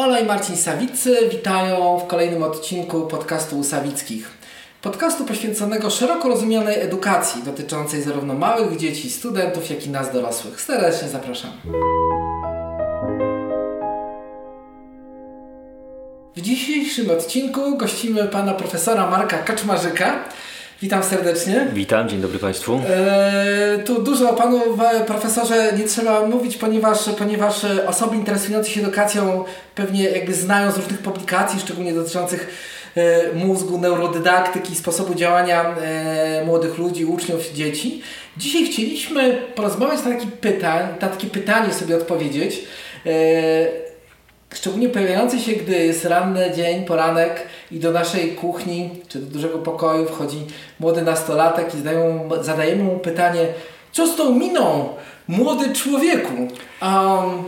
Ola 0.00 0.20
i 0.20 0.26
Marcin 0.26 0.56
Sawicy 0.56 1.28
witają 1.30 1.98
w 1.98 2.06
kolejnym 2.06 2.42
odcinku 2.42 3.00
podcastu 3.06 3.64
Sawickich. 3.64 4.30
Podcastu 4.82 5.24
poświęconego 5.24 5.90
szeroko 5.90 6.28
rozumianej 6.28 6.80
edukacji 6.80 7.42
dotyczącej 7.42 8.02
zarówno 8.02 8.34
małych 8.34 8.76
dzieci, 8.76 9.10
studentów, 9.10 9.70
jak 9.70 9.86
i 9.86 9.90
nas 9.90 10.12
dorosłych. 10.12 10.60
Serdecznie 10.60 11.08
zapraszam. 11.08 11.50
W 16.36 16.40
dzisiejszym 16.40 17.10
odcinku 17.10 17.76
gościmy 17.76 18.24
pana 18.24 18.54
profesora 18.54 19.10
Marka 19.10 19.38
Kaczmarzyka. 19.38 20.24
Witam 20.82 21.02
serdecznie. 21.02 21.66
Witam, 21.72 22.08
dzień 22.08 22.20
dobry 22.20 22.38
Państwu. 22.38 22.80
Eee, 22.90 23.84
tu 23.84 24.02
dużo 24.02 24.30
o 24.30 24.34
panu 24.34 24.60
profesorze 25.06 25.72
nie 25.78 25.84
trzeba 25.84 26.26
mówić, 26.26 26.56
ponieważ, 26.56 26.98
ponieważ 27.18 27.66
osoby 27.86 28.16
interesujące 28.16 28.70
się 28.70 28.80
edukacją 28.80 29.44
pewnie 29.74 30.04
jakby 30.04 30.34
znają 30.34 30.72
z 30.72 30.76
różnych 30.76 30.98
publikacji, 30.98 31.60
szczególnie 31.60 31.92
dotyczących 31.92 32.48
e, 32.96 33.34
mózgu, 33.34 33.78
neurodydaktyki, 33.78 34.76
sposobu 34.76 35.14
działania 35.14 35.76
e, 35.76 36.44
młodych 36.44 36.78
ludzi, 36.78 37.04
uczniów, 37.04 37.52
dzieci. 37.52 38.02
Dzisiaj 38.36 38.64
chcieliśmy 38.64 39.42
porozmawiać 39.54 40.04
na, 40.04 40.10
taki 40.10 40.26
pytań, 40.26 40.88
na 41.00 41.08
takie 41.08 41.26
pytanie 41.26 41.74
sobie 41.74 41.96
odpowiedzieć. 41.96 42.64
Szczególnie 44.54 44.88
pojawiający 44.88 45.38
się, 45.38 45.52
gdy 45.52 45.84
jest 45.84 46.04
ranny 46.04 46.52
dzień, 46.56 46.84
poranek 46.84 47.46
i 47.70 47.78
do 47.78 47.92
naszej 47.92 48.34
kuchni 48.34 48.90
czy 49.08 49.18
do 49.18 49.26
dużego 49.26 49.58
pokoju 49.58 50.06
wchodzi 50.06 50.46
młody 50.80 51.02
nastolatek 51.02 51.74
i 51.74 51.78
zadają, 51.78 52.28
zadajemy 52.40 52.82
mu 52.82 52.98
pytanie, 52.98 53.46
co 53.92 54.06
z 54.06 54.16
tą 54.16 54.34
miną, 54.34 54.88
młody 55.28 55.72
człowieku? 55.72 56.48
On 56.80 57.42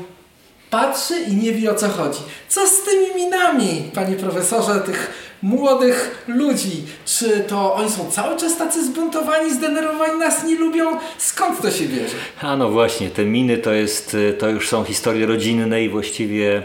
patrzy 0.73 1.15
i 1.29 1.37
nie 1.37 1.53
wie 1.53 1.71
o 1.71 1.75
co 1.75 1.89
chodzi. 1.89 2.21
Co 2.49 2.67
z 2.67 2.83
tymi 2.83 3.25
minami, 3.25 3.91
panie 3.95 4.17
profesorze, 4.17 4.81
tych 4.81 5.11
młodych 5.43 6.25
ludzi? 6.29 6.85
Czy 7.05 7.45
to 7.49 7.75
oni 7.75 7.91
są 7.91 8.11
cały 8.11 8.37
czas 8.37 8.57
tacy 8.57 8.87
zbuntowani, 8.87 9.55
zdenerwowani, 9.55 10.19
nas 10.19 10.45
nie 10.45 10.57
lubią? 10.57 10.97
Skąd 11.19 11.63
to 11.63 11.71
się 11.71 11.85
bierze? 11.85 12.15
A 12.41 12.57
no 12.57 12.71
właśnie, 12.71 13.11
te 13.11 13.25
miny 13.25 13.59
to, 13.59 13.73
jest, 13.73 14.17
to 14.39 14.49
już 14.49 14.69
są 14.69 14.85
historie 14.85 15.27
rodzinne 15.27 15.85
i 15.85 15.89
właściwie 15.89 16.63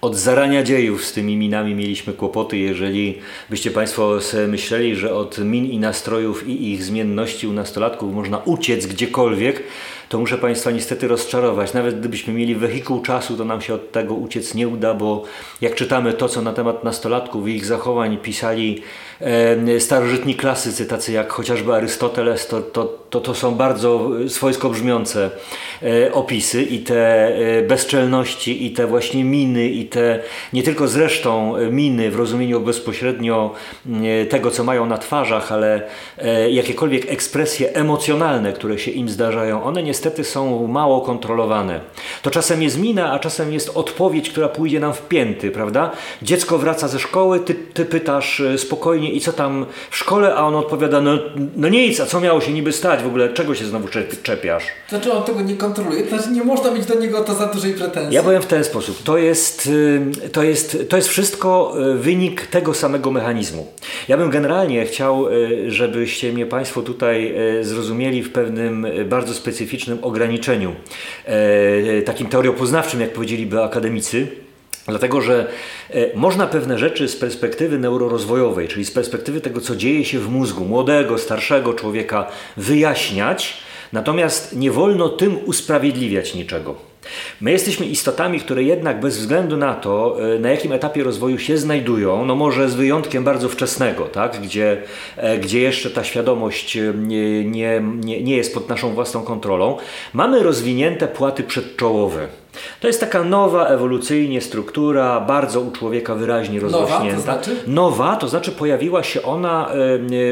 od 0.00 0.16
zarania 0.16 0.62
dziejów 0.62 1.04
z 1.04 1.12
tymi 1.12 1.36
minami 1.36 1.74
mieliśmy 1.74 2.12
kłopoty. 2.12 2.58
Jeżeli 2.58 3.18
byście 3.50 3.70
Państwo 3.70 4.20
sobie 4.20 4.46
myśleli, 4.46 4.96
że 4.96 5.14
od 5.14 5.38
min 5.38 5.66
i 5.66 5.78
nastrojów 5.78 6.48
i 6.48 6.72
ich 6.72 6.84
zmienności 6.84 7.46
u 7.46 7.52
nastolatków 7.52 8.14
można 8.14 8.38
uciec 8.38 8.86
gdziekolwiek, 8.86 9.62
to 10.10 10.18
muszę 10.18 10.38
Państwa 10.38 10.70
niestety 10.70 11.08
rozczarować. 11.08 11.74
Nawet 11.74 12.00
gdybyśmy 12.00 12.32
mieli 12.32 12.54
wehikuł 12.54 13.02
czasu, 13.02 13.36
to 13.36 13.44
nam 13.44 13.60
się 13.60 13.74
od 13.74 13.92
tego 13.92 14.14
uciec 14.14 14.54
nie 14.54 14.68
uda, 14.68 14.94
bo 14.94 15.22
jak 15.60 15.74
czytamy 15.74 16.12
to, 16.12 16.28
co 16.28 16.42
na 16.42 16.52
temat 16.52 16.84
nastolatków 16.84 17.48
i 17.48 17.56
ich 17.56 17.66
zachowań 17.66 18.18
pisali 18.18 18.82
e, 19.20 19.80
starożytni 19.80 20.34
klasycy, 20.34 20.86
tacy 20.86 21.12
jak 21.12 21.32
chociażby 21.32 21.74
Arystoteles, 21.74 22.46
to, 22.46 22.60
to, 22.60 22.98
to, 23.10 23.20
to 23.20 23.34
są 23.34 23.54
bardzo 23.54 24.10
swojsko 24.28 24.70
brzmiące 24.70 25.30
e, 25.82 26.12
opisy 26.12 26.62
i 26.62 26.78
te 26.78 27.28
e, 27.28 27.62
bezczelności, 27.62 28.66
i 28.66 28.70
te 28.70 28.86
właśnie 28.86 29.24
miny, 29.24 29.68
i 29.68 29.84
te 29.84 30.22
nie 30.52 30.62
tylko 30.62 30.88
zresztą 30.88 31.54
miny 31.70 32.10
w 32.10 32.16
rozumieniu 32.16 32.60
bezpośrednio 32.60 33.54
tego, 34.30 34.50
co 34.50 34.64
mają 34.64 34.86
na 34.86 34.98
twarzach, 34.98 35.52
ale 35.52 35.82
jakiekolwiek 36.50 37.12
ekspresje 37.12 37.72
emocjonalne, 37.72 38.52
które 38.52 38.78
się 38.78 38.90
im 38.90 39.08
zdarzają, 39.08 39.62
one 39.62 39.82
niestety 39.82 39.99
niestety 40.00 40.24
są 40.24 40.66
mało 40.66 41.00
kontrolowane. 41.00 41.80
To 42.22 42.30
czasem 42.30 42.62
jest 42.62 42.78
mina, 42.78 43.12
a 43.12 43.18
czasem 43.18 43.52
jest 43.52 43.70
odpowiedź, 43.74 44.30
która 44.30 44.48
pójdzie 44.48 44.80
nam 44.80 44.92
w 44.92 45.02
pięty, 45.02 45.50
prawda? 45.50 45.90
Dziecko 46.22 46.58
wraca 46.58 46.88
ze 46.88 46.98
szkoły, 46.98 47.40
ty, 47.40 47.54
ty 47.54 47.84
pytasz 47.84 48.40
e, 48.40 48.58
spokojnie 48.58 49.12
i 49.12 49.20
co 49.20 49.32
tam 49.32 49.66
w 49.90 49.96
szkole, 49.96 50.34
a 50.34 50.42
on 50.42 50.54
odpowiada, 50.54 51.00
no, 51.00 51.18
no 51.56 51.68
nic, 51.68 52.00
a 52.00 52.06
co 52.06 52.20
miało 52.20 52.40
się 52.40 52.52
niby 52.52 52.72
stać 52.72 53.02
w 53.02 53.06
ogóle, 53.06 53.28
czego 53.28 53.54
się 53.54 53.64
znowu 53.64 53.88
czepiasz? 54.22 54.64
Znaczy 54.88 55.12
on 55.12 55.22
tego 55.22 55.40
nie 55.40 55.54
kontroluje, 55.54 56.08
znaczy 56.08 56.30
nie 56.30 56.44
można 56.44 56.70
mieć 56.70 56.86
do 56.86 56.94
niego 56.94 57.24
to 57.24 57.34
za 57.34 57.46
dużej 57.46 57.74
pretensji. 57.74 58.14
Ja 58.14 58.22
powiem 58.22 58.42
w 58.42 58.46
ten 58.46 58.64
sposób, 58.64 59.02
to 59.02 59.18
jest, 59.18 59.66
y, 59.66 60.28
to 60.32 60.42
jest, 60.42 60.88
to 60.88 60.96
jest 60.96 61.08
wszystko 61.08 61.74
y, 61.94 61.98
wynik 61.98 62.46
tego 62.46 62.74
samego 62.74 63.10
mechanizmu. 63.10 63.66
Ja 64.08 64.16
bym 64.16 64.30
generalnie 64.30 64.84
chciał, 64.84 65.28
y, 65.28 65.70
żebyście 65.70 66.32
mnie 66.32 66.46
Państwo 66.46 66.82
tutaj 66.82 67.34
zrozumieli 67.62 68.22
w 68.22 68.32
pewnym 68.32 68.86
bardzo 69.08 69.34
specyficznym 69.34 69.89
ograniczeniu, 70.02 70.74
e, 71.24 72.02
takim 72.02 72.26
teoriopoznawczym, 72.26 73.00
jak 73.00 73.12
powiedzieliby 73.12 73.62
akademicy. 73.62 74.26
Dlatego, 74.88 75.20
że 75.20 75.46
e, 75.90 76.16
można 76.16 76.46
pewne 76.46 76.78
rzeczy 76.78 77.08
z 77.08 77.16
perspektywy 77.16 77.78
neurorozwojowej, 77.78 78.68
czyli 78.68 78.84
z 78.84 78.90
perspektywy 78.90 79.40
tego, 79.40 79.60
co 79.60 79.76
dzieje 79.76 80.04
się 80.04 80.18
w 80.18 80.28
mózgu 80.28 80.64
młodego, 80.64 81.18
starszego 81.18 81.74
człowieka, 81.74 82.26
wyjaśniać, 82.56 83.56
natomiast 83.92 84.56
nie 84.56 84.70
wolno 84.70 85.08
tym 85.08 85.38
usprawiedliwiać 85.46 86.34
niczego. 86.34 86.89
My 87.40 87.52
jesteśmy 87.52 87.86
istotami, 87.86 88.40
które 88.40 88.62
jednak 88.62 89.00
bez 89.00 89.18
względu 89.18 89.56
na 89.56 89.74
to, 89.74 90.16
e, 90.34 90.38
na 90.38 90.50
jakim 90.50 90.72
etapie 90.72 91.02
rozwoju 91.02 91.38
się 91.38 91.58
znajdują, 91.58 92.24
no 92.24 92.34
może 92.34 92.68
z 92.68 92.74
wyjątkiem 92.74 93.24
bardzo 93.24 93.48
wczesnego, 93.48 94.04
tak? 94.04 94.40
gdzie, 94.40 94.82
e, 95.16 95.38
gdzie 95.38 95.60
jeszcze 95.60 95.90
ta 95.90 96.04
świadomość 96.04 96.76
e, 96.76 96.92
nie, 96.94 97.80
nie, 97.80 98.22
nie, 98.22 98.36
jest 98.36 98.54
pod 98.54 98.68
naszą 98.68 98.94
własną 98.94 99.22
kontrolą, 99.22 99.76
mamy 100.12 100.42
rozwinięte 100.42 101.08
płaty 101.08 101.42
przedczołowe. 101.42 102.26
To 102.80 102.86
jest 102.86 103.00
taka 103.00 103.24
nowa 103.24 103.66
ewolucyjnie 103.66 104.40
struktura, 104.40 105.20
bardzo 105.20 105.60
u 105.60 105.70
człowieka 105.70 106.14
wyraźnie 106.14 106.60
rozrośnięta. 106.60 107.04
Nowa, 107.04 107.16
to 107.16 107.22
znaczy? 107.22 107.56
Nowa, 107.66 108.16
to 108.16 108.28
znaczy 108.28 108.52
pojawiła 108.52 109.02
się 109.02 109.22
ona 109.22 109.70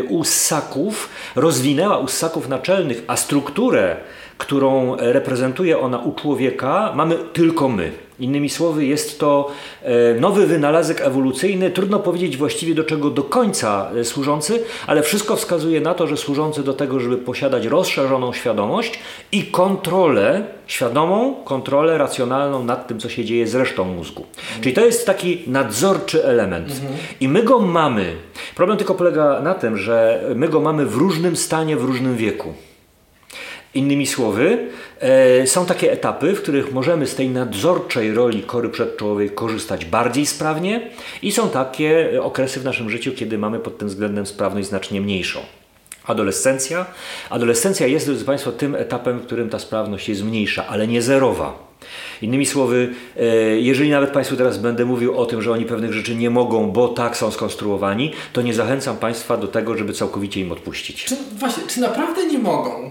u 0.09 0.25
ssaków, 0.25 1.09
rozwinęła 1.37 1.99
u 1.99 2.09
ssaków 2.09 2.49
naczelnych, 2.49 3.03
a 3.07 3.17
strukturę 3.17 3.97
którą 4.39 4.97
reprezentuje 4.97 5.79
ona 5.79 5.99
u 5.99 6.13
człowieka, 6.13 6.93
mamy 6.95 7.17
tylko 7.33 7.69
my. 7.69 7.93
Innymi 8.21 8.51
słowy, 8.51 8.87
jest 8.87 9.21
to 9.21 9.51
e, 9.83 10.15
nowy 10.21 10.47
wynalazek 10.47 11.01
ewolucyjny, 11.01 11.71
trudno 11.71 11.99
powiedzieć 11.99 12.37
właściwie 12.37 12.75
do 12.75 12.85
czego 12.85 13.11
do 13.11 13.23
końca 13.23 13.91
e, 13.97 14.05
służący, 14.05 14.63
ale 14.87 15.03
wszystko 15.03 15.37
wskazuje 15.37 15.81
na 15.81 15.95
to, 15.95 16.07
że 16.07 16.17
służący 16.17 16.63
do 16.63 16.75
tego, 16.75 17.01
żeby 17.01 17.17
posiadać 17.17 17.67
rozszerzoną 17.67 18.33
świadomość 18.33 18.99
i 19.33 19.45
kontrolę, 19.45 20.45
świadomą 20.67 21.35
kontrolę 21.45 21.99
racjonalną 21.99 22.65
nad 22.65 22.89
tym, 22.89 23.01
co 23.01 23.09
się 23.09 23.25
dzieje 23.25 23.47
z 23.47 23.55
resztą 23.55 23.85
mózgu. 23.85 24.27
Czyli 24.61 24.75
to 24.75 24.81
jest 24.81 25.07
taki 25.07 25.43
nadzorczy 25.47 26.25
element. 26.25 26.81
I 27.21 27.29
my 27.29 27.43
go 27.43 27.59
mamy. 27.59 28.17
Problem 28.55 28.79
tylko 28.79 28.95
polega 28.95 29.41
na 29.41 29.55
tym, 29.55 29.77
że 29.77 30.25
my 30.35 30.49
go 30.49 30.61
mamy 30.61 30.87
w 30.87 30.97
różnym 30.97 31.37
stanie, 31.37 31.77
w 31.77 31.85
różnym 31.85 32.17
wieku. 32.17 32.55
Innymi 33.75 34.07
słowy, 34.07 34.59
e, 35.01 35.47
są 35.47 35.67
takie 35.67 35.93
etapy, 35.93 36.35
w 36.35 36.43
których 36.43 36.73
możemy 36.73 37.07
z 37.07 37.15
tej 37.15 37.29
nadzorczej 37.29 38.15
roli 38.15 38.43
kory 38.43 38.69
przedczołowej 38.69 39.31
korzystać 39.31 39.85
bardziej 39.85 40.27
sprawnie 40.27 40.91
i 41.23 41.33
są 41.33 41.51
takie 41.51 42.21
okresy 42.23 42.61
w 42.61 42.65
naszym 42.65 42.91
życiu, 42.91 43.13
kiedy 43.13 43.39
mamy 43.39 43.59
pod 43.59 43.79
tym 43.79 43.89
względem 43.89 44.27
sprawność 44.27 44.69
znacznie 44.69 45.01
mniejszą. 45.01 45.41
Adolescencja. 46.05 46.87
Adolescencja 47.31 47.87
jest, 47.87 48.07
drodzy 48.07 48.25
Państwo, 48.25 48.53
tym 48.53 48.75
etapem, 48.75 49.19
w 49.19 49.27
którym 49.27 49.51
ta 49.51 49.59
sprawność 49.59 50.09
jest 50.09 50.25
mniejsza, 50.25 50.67
ale 50.67 50.87
nie 50.87 51.03
zerowa. 51.03 51.69
Innymi 52.23 52.47
słowy, 52.47 52.95
e, 53.17 53.25
jeżeli 53.61 53.91
nawet 53.91 54.11
Państwu 54.11 54.37
teraz 54.37 54.59
będę 54.59 54.85
mówił 54.85 55.19
o 55.19 55.27
tym, 55.27 55.43
że 55.43 55.53
oni 55.53 55.65
pewnych 55.65 55.93
rzeczy 55.93 56.15
nie 56.15 56.31
mogą, 56.31 56.71
bo 56.71 56.89
tak 56.89 57.17
są 57.17 57.31
skonstruowani, 57.31 58.13
to 58.33 58.43
nie 58.43 58.55
zachęcam 58.55 58.97
Państwa 58.97 59.37
do 59.37 59.49
tego, 59.49 59.77
żeby 59.77 59.93
całkowicie 59.93 60.41
im 60.41 60.53
odpuścić. 60.53 61.05
Czy, 61.05 61.17
właśnie, 61.39 61.63
czy 61.67 61.81
naprawdę 61.81 62.27
nie 62.27 62.39
mogą? 62.39 62.91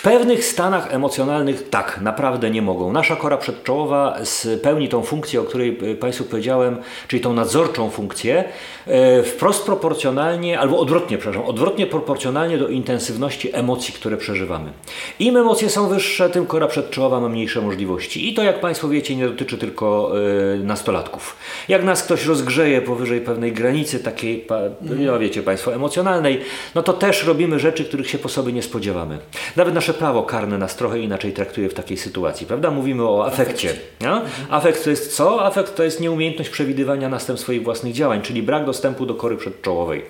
W 0.00 0.02
pewnych 0.02 0.44
stanach 0.44 0.94
emocjonalnych 0.94 1.68
tak, 1.68 2.00
naprawdę 2.00 2.50
nie 2.50 2.62
mogą. 2.62 2.92
Nasza 2.92 3.16
kora 3.16 3.36
przedczołowa 3.36 4.18
spełni 4.24 4.88
tą 4.88 5.02
funkcję, 5.02 5.40
o 5.40 5.44
której 5.44 5.78
e, 5.82 5.94
Państwu 5.94 6.24
powiedziałem, 6.24 6.78
czyli 7.08 7.22
tą 7.22 7.32
nadzorczą 7.32 7.90
funkcję, 7.90 8.44
e, 8.86 9.22
wprost 9.22 9.66
proporcjonalnie, 9.66 10.60
albo 10.60 10.78
odwrotnie, 10.78 11.18
przepraszam, 11.18 11.48
odwrotnie 11.48 11.86
proporcjonalnie 11.86 12.58
do 12.58 12.68
intensywności 12.68 13.56
emocji, 13.56 13.94
które 13.94 14.16
przeżywamy. 14.16 14.72
Im 15.18 15.36
emocje 15.36 15.70
są 15.70 15.88
wyższe, 15.88 16.30
tym 16.30 16.46
kora 16.46 16.66
przedczołowa 16.66 17.20
ma 17.20 17.28
mniejsze 17.28 17.60
możliwości. 17.60 18.28
I 18.28 18.34
to, 18.34 18.42
jak 18.42 18.60
Państwo 18.60 18.88
wiecie, 18.88 19.16
nie 19.16 19.28
dotyczy 19.28 19.58
tylko 19.58 20.12
e, 20.54 20.56
nastolatków. 20.56 21.36
Jak 21.68 21.84
nas 21.84 22.02
ktoś 22.02 22.26
rozgrzeje 22.26 22.82
powyżej 22.82 23.20
pewnej 23.20 23.52
granicy, 23.52 24.00
takiej, 24.00 24.46
no 24.80 25.18
wiecie 25.18 25.42
Państwo, 25.42 25.74
emocjonalnej, 25.74 26.40
no 26.74 26.82
to 26.82 26.92
też 26.92 27.24
robimy 27.24 27.58
rzeczy, 27.58 27.84
których 27.84 28.10
się 28.10 28.18
po 28.18 28.28
sobie 28.28 28.52
nie 28.52 28.62
spodziewamy. 28.62 29.18
Nawet 29.56 29.74
nasze 29.74 29.89
nasze 29.90 29.98
prawo 29.98 30.22
karne 30.22 30.58
nas 30.58 30.76
trochę 30.76 30.98
inaczej 30.98 31.32
traktuje 31.32 31.68
w 31.68 31.74
takiej 31.74 31.96
sytuacji, 31.96 32.46
prawda? 32.46 32.70
Mówimy 32.70 33.08
o 33.08 33.26
afekcie. 33.26 33.74
Ja? 34.00 34.22
Afekt 34.50 34.84
to 34.84 34.90
jest 34.90 35.16
co? 35.16 35.44
Afekt 35.44 35.76
to 35.76 35.82
jest 35.82 36.00
nieumiejętność 36.00 36.50
przewidywania 36.50 37.08
następstw 37.08 37.44
swoich 37.44 37.62
własnych 37.64 37.92
działań, 37.92 38.22
czyli 38.22 38.42
brak 38.42 38.64
dostępu 38.64 39.06
do 39.06 39.14
kory 39.14 39.36
przedczołowej. 39.36 40.04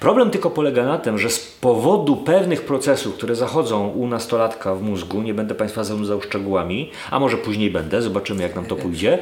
Problem 0.00 0.30
tylko 0.30 0.50
polega 0.50 0.84
na 0.84 0.98
tym, 0.98 1.18
że 1.18 1.30
z 1.30 1.38
powodu 1.38 2.16
pewnych 2.16 2.62
procesów, 2.62 3.14
które 3.14 3.34
zachodzą 3.34 3.88
u 3.88 4.06
nastolatka 4.06 4.74
w 4.74 4.82
mózgu, 4.82 5.22
nie 5.22 5.34
będę 5.34 5.54
Państwa 5.54 5.84
zanudzał 5.84 6.22
szczegółami, 6.22 6.90
a 7.10 7.20
może 7.20 7.36
później 7.36 7.70
będę, 7.70 8.02
zobaczymy 8.02 8.42
jak 8.42 8.54
nam 8.54 8.66
to 8.66 8.76
pójdzie, 8.76 9.18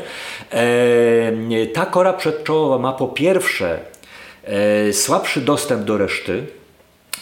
e, 0.51 1.67
ta 1.67 1.87
kora 1.87 2.13
przedczołowa 2.13 2.79
ma 2.79 2.93
po 2.93 3.09
pierwsze 3.09 3.81
e, 4.45 4.93
słabszy 4.93 5.41
dostęp 5.41 5.85
do 5.85 5.99
reszty, 5.99 6.47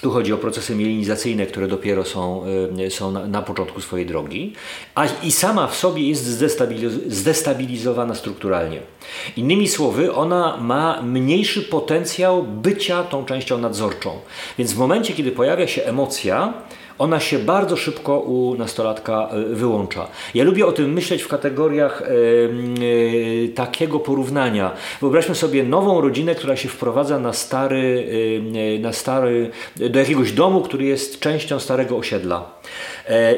tu 0.00 0.10
chodzi 0.10 0.32
o 0.32 0.36
procesy 0.36 0.74
mielinizacyjne, 0.74 1.46
które 1.46 1.68
dopiero 1.68 2.04
są, 2.04 2.42
y, 2.86 2.90
są 2.90 3.10
na, 3.10 3.26
na 3.26 3.42
początku 3.42 3.80
swojej 3.80 4.06
drogi, 4.06 4.52
a 4.94 5.06
i 5.22 5.32
sama 5.32 5.66
w 5.66 5.76
sobie 5.76 6.08
jest 6.08 6.24
zdestabiliz 6.24 6.92
zdestabilizowana 6.92 8.14
strukturalnie. 8.14 8.80
Innymi 9.36 9.68
słowy, 9.68 10.14
ona 10.14 10.56
ma 10.56 11.02
mniejszy 11.02 11.62
potencjał 11.62 12.42
bycia 12.42 13.02
tą 13.04 13.24
częścią 13.24 13.58
nadzorczą. 13.58 14.18
Więc 14.58 14.72
w 14.72 14.78
momencie, 14.78 15.14
kiedy 15.14 15.32
pojawia 15.32 15.66
się 15.66 15.82
emocja, 15.82 16.52
ona 17.00 17.20
się 17.20 17.38
bardzo 17.38 17.76
szybko 17.76 18.20
u 18.20 18.54
nastolatka 18.54 19.28
e, 19.30 19.54
wyłącza. 19.54 20.08
Ja 20.34 20.44
lubię 20.44 20.66
o 20.66 20.72
tym 20.72 20.92
myśleć 20.92 21.22
w 21.22 21.28
kategoriach 21.28 22.02
e, 22.02 22.06
e, 22.06 23.48
takiego 23.48 24.00
porównania. 24.00 24.72
Wyobraźmy 25.00 25.34
sobie 25.34 25.62
nową 25.64 26.00
rodzinę, 26.00 26.34
która 26.34 26.56
się 26.56 26.68
wprowadza 26.68 27.18
na 27.18 27.32
stary, 27.32 28.10
na 28.80 28.92
stary, 28.92 29.50
do 29.76 29.98
jakiegoś 29.98 30.32
domu, 30.32 30.60
który 30.60 30.84
jest 30.84 31.20
częścią 31.20 31.60
starego 31.60 31.96
osiedla. 31.96 32.50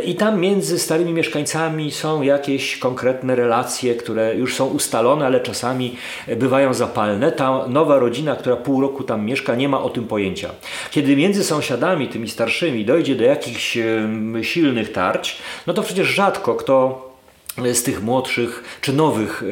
I 0.04 0.14
tam 0.14 0.40
między 0.40 0.78
starymi 0.78 1.12
mieszkańcami 1.12 1.90
są 1.90 2.22
jakieś 2.22 2.78
konkretne 2.78 3.36
relacje, 3.36 3.94
które 3.94 4.34
już 4.34 4.56
są 4.56 4.66
ustalone, 4.66 5.26
ale 5.26 5.40
czasami 5.40 5.96
bywają 6.36 6.74
zapalne. 6.74 7.32
Ta 7.32 7.68
nowa 7.68 7.98
rodzina, 7.98 8.36
która 8.36 8.56
pół 8.56 8.80
roku 8.80 9.04
tam 9.04 9.24
mieszka, 9.24 9.54
nie 9.54 9.68
ma 9.68 9.82
o 9.82 9.90
tym 9.90 10.04
pojęcia. 10.04 10.50
Kiedy 10.90 11.16
między 11.16 11.44
sąsiadami, 11.44 12.08
tymi 12.08 12.28
starszymi, 12.28 12.84
dojdzie 12.84 13.14
do 13.14 13.24
jakichś 13.24 13.42
jakichś 13.42 13.78
silnych 14.42 14.92
tarć, 14.92 15.38
no 15.66 15.74
to 15.74 15.82
przecież 15.82 16.08
rzadko 16.08 16.54
kto 16.54 17.11
z 17.72 17.82
tych 17.82 18.02
młodszych 18.02 18.78
czy 18.80 18.92
nowych, 18.92 19.42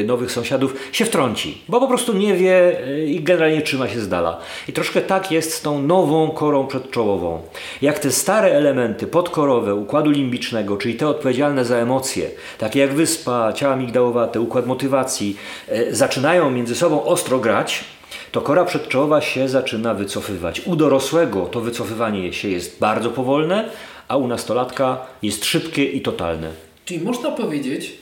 e, 0.00 0.04
nowych 0.04 0.32
sąsiadów 0.32 0.74
się 0.92 1.04
wtrąci, 1.04 1.62
bo 1.68 1.80
po 1.80 1.88
prostu 1.88 2.12
nie 2.12 2.34
wie 2.34 2.80
e, 2.86 3.04
i 3.04 3.20
generalnie 3.20 3.62
trzyma 3.62 3.88
się 3.88 4.00
z 4.00 4.08
dala. 4.08 4.40
I 4.68 4.72
troszkę 4.72 5.00
tak 5.00 5.30
jest 5.30 5.54
z 5.54 5.62
tą 5.62 5.82
nową 5.82 6.30
korą 6.30 6.66
przedczołową. 6.66 7.42
Jak 7.82 7.98
te 7.98 8.10
stare 8.10 8.50
elementy 8.50 9.06
podkorowe 9.06 9.74
układu 9.74 10.10
limbicznego, 10.10 10.76
czyli 10.76 10.94
te 10.94 11.08
odpowiedzialne 11.08 11.64
za 11.64 11.76
emocje, 11.76 12.30
takie 12.58 12.80
jak 12.80 12.94
wyspa, 12.94 13.52
ciała 13.52 13.76
migdałowate, 13.76 14.40
układ 14.40 14.66
motywacji, 14.66 15.36
e, 15.68 15.94
zaczynają 15.94 16.50
między 16.50 16.74
sobą 16.74 17.04
ostro 17.04 17.38
grać, 17.38 17.84
to 18.32 18.40
kora 18.40 18.64
przedczołowa 18.64 19.20
się 19.20 19.48
zaczyna 19.48 19.94
wycofywać. 19.94 20.60
U 20.60 20.76
dorosłego 20.76 21.46
to 21.46 21.60
wycofywanie 21.60 22.32
się 22.32 22.48
jest 22.48 22.78
bardzo 22.78 23.10
powolne, 23.10 23.70
a 24.08 24.16
u 24.16 24.26
nastolatka 24.26 25.06
jest 25.22 25.44
szybkie 25.44 25.84
i 25.84 26.00
totalne. 26.00 26.67
Czyli 26.88 27.04
można 27.04 27.30
powiedzieć, 27.30 27.92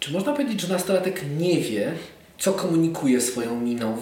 czy 0.00 0.12
można 0.12 0.32
powiedzieć, 0.32 0.60
że 0.60 0.68
nastolatek 0.68 1.22
nie 1.38 1.60
wie, 1.60 1.92
co 2.38 2.52
komunikuje 2.52 3.20
swoją 3.20 3.60
miną, 3.60 3.96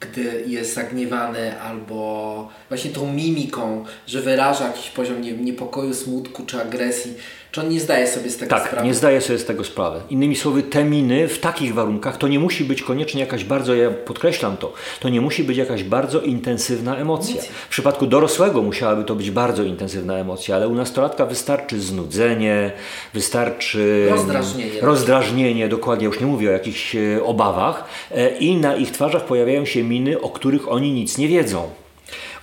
gdy 0.00 0.44
jest 0.46 0.74
zagniewany, 0.74 1.60
albo 1.60 2.48
właśnie 2.68 2.90
tą 2.90 3.12
mimiką, 3.12 3.84
że 4.06 4.22
wyraża 4.22 4.66
jakiś 4.66 4.90
poziom 4.90 5.44
niepokoju, 5.44 5.94
smutku 5.94 6.46
czy 6.46 6.60
agresji, 6.62 7.14
czy 7.52 7.60
on 7.60 7.68
nie 7.68 7.80
zdaje 7.80 8.06
sobie 8.06 8.30
z 8.30 8.36
tego 8.36 8.50
tak, 8.50 8.60
sprawy? 8.60 8.76
Tak, 8.76 8.84
nie 8.84 8.94
zdaje 8.94 9.20
sobie 9.20 9.38
z 9.38 9.44
tego 9.44 9.64
sprawy. 9.64 10.00
Innymi 10.10 10.36
słowy, 10.36 10.62
te 10.62 10.84
miny 10.84 11.28
w 11.28 11.38
takich 11.38 11.74
warunkach 11.74 12.16
to 12.16 12.28
nie 12.28 12.38
musi 12.38 12.64
być 12.64 12.82
koniecznie 12.82 13.20
jakaś 13.20 13.44
bardzo, 13.44 13.74
ja 13.74 13.90
podkreślam 13.90 14.56
to, 14.56 14.72
to 15.00 15.08
nie 15.08 15.20
musi 15.20 15.44
być 15.44 15.56
jakaś 15.56 15.84
bardzo 15.84 16.20
intensywna 16.20 16.96
emocja. 16.96 17.42
W 17.42 17.68
przypadku 17.68 18.06
dorosłego 18.06 18.62
musiałaby 18.62 19.04
to 19.04 19.14
być 19.14 19.30
bardzo 19.30 19.62
intensywna 19.62 20.14
emocja, 20.14 20.56
ale 20.56 20.68
u 20.68 20.74
nastolatka 20.74 21.26
wystarczy 21.26 21.80
znudzenie, 21.80 22.72
wystarczy 23.14 24.06
rozdrażnienie. 24.10 24.80
Rozdrażnienie, 24.80 25.68
dokładnie, 25.68 26.06
już 26.06 26.20
nie 26.20 26.26
mówię 26.26 26.48
o 26.48 26.52
jakichś 26.52 26.96
e, 26.96 27.24
obawach 27.24 27.84
e, 28.10 28.38
i 28.38 28.56
na 28.56 28.76
ich 28.76 28.92
twarzach 28.92 29.24
pojawiają 29.24 29.64
się 29.64 29.82
miny, 29.82 30.20
o 30.20 30.28
których 30.28 30.68
oni 30.72 30.92
nic 30.92 31.18
nie 31.18 31.28
wiedzą. 31.28 31.70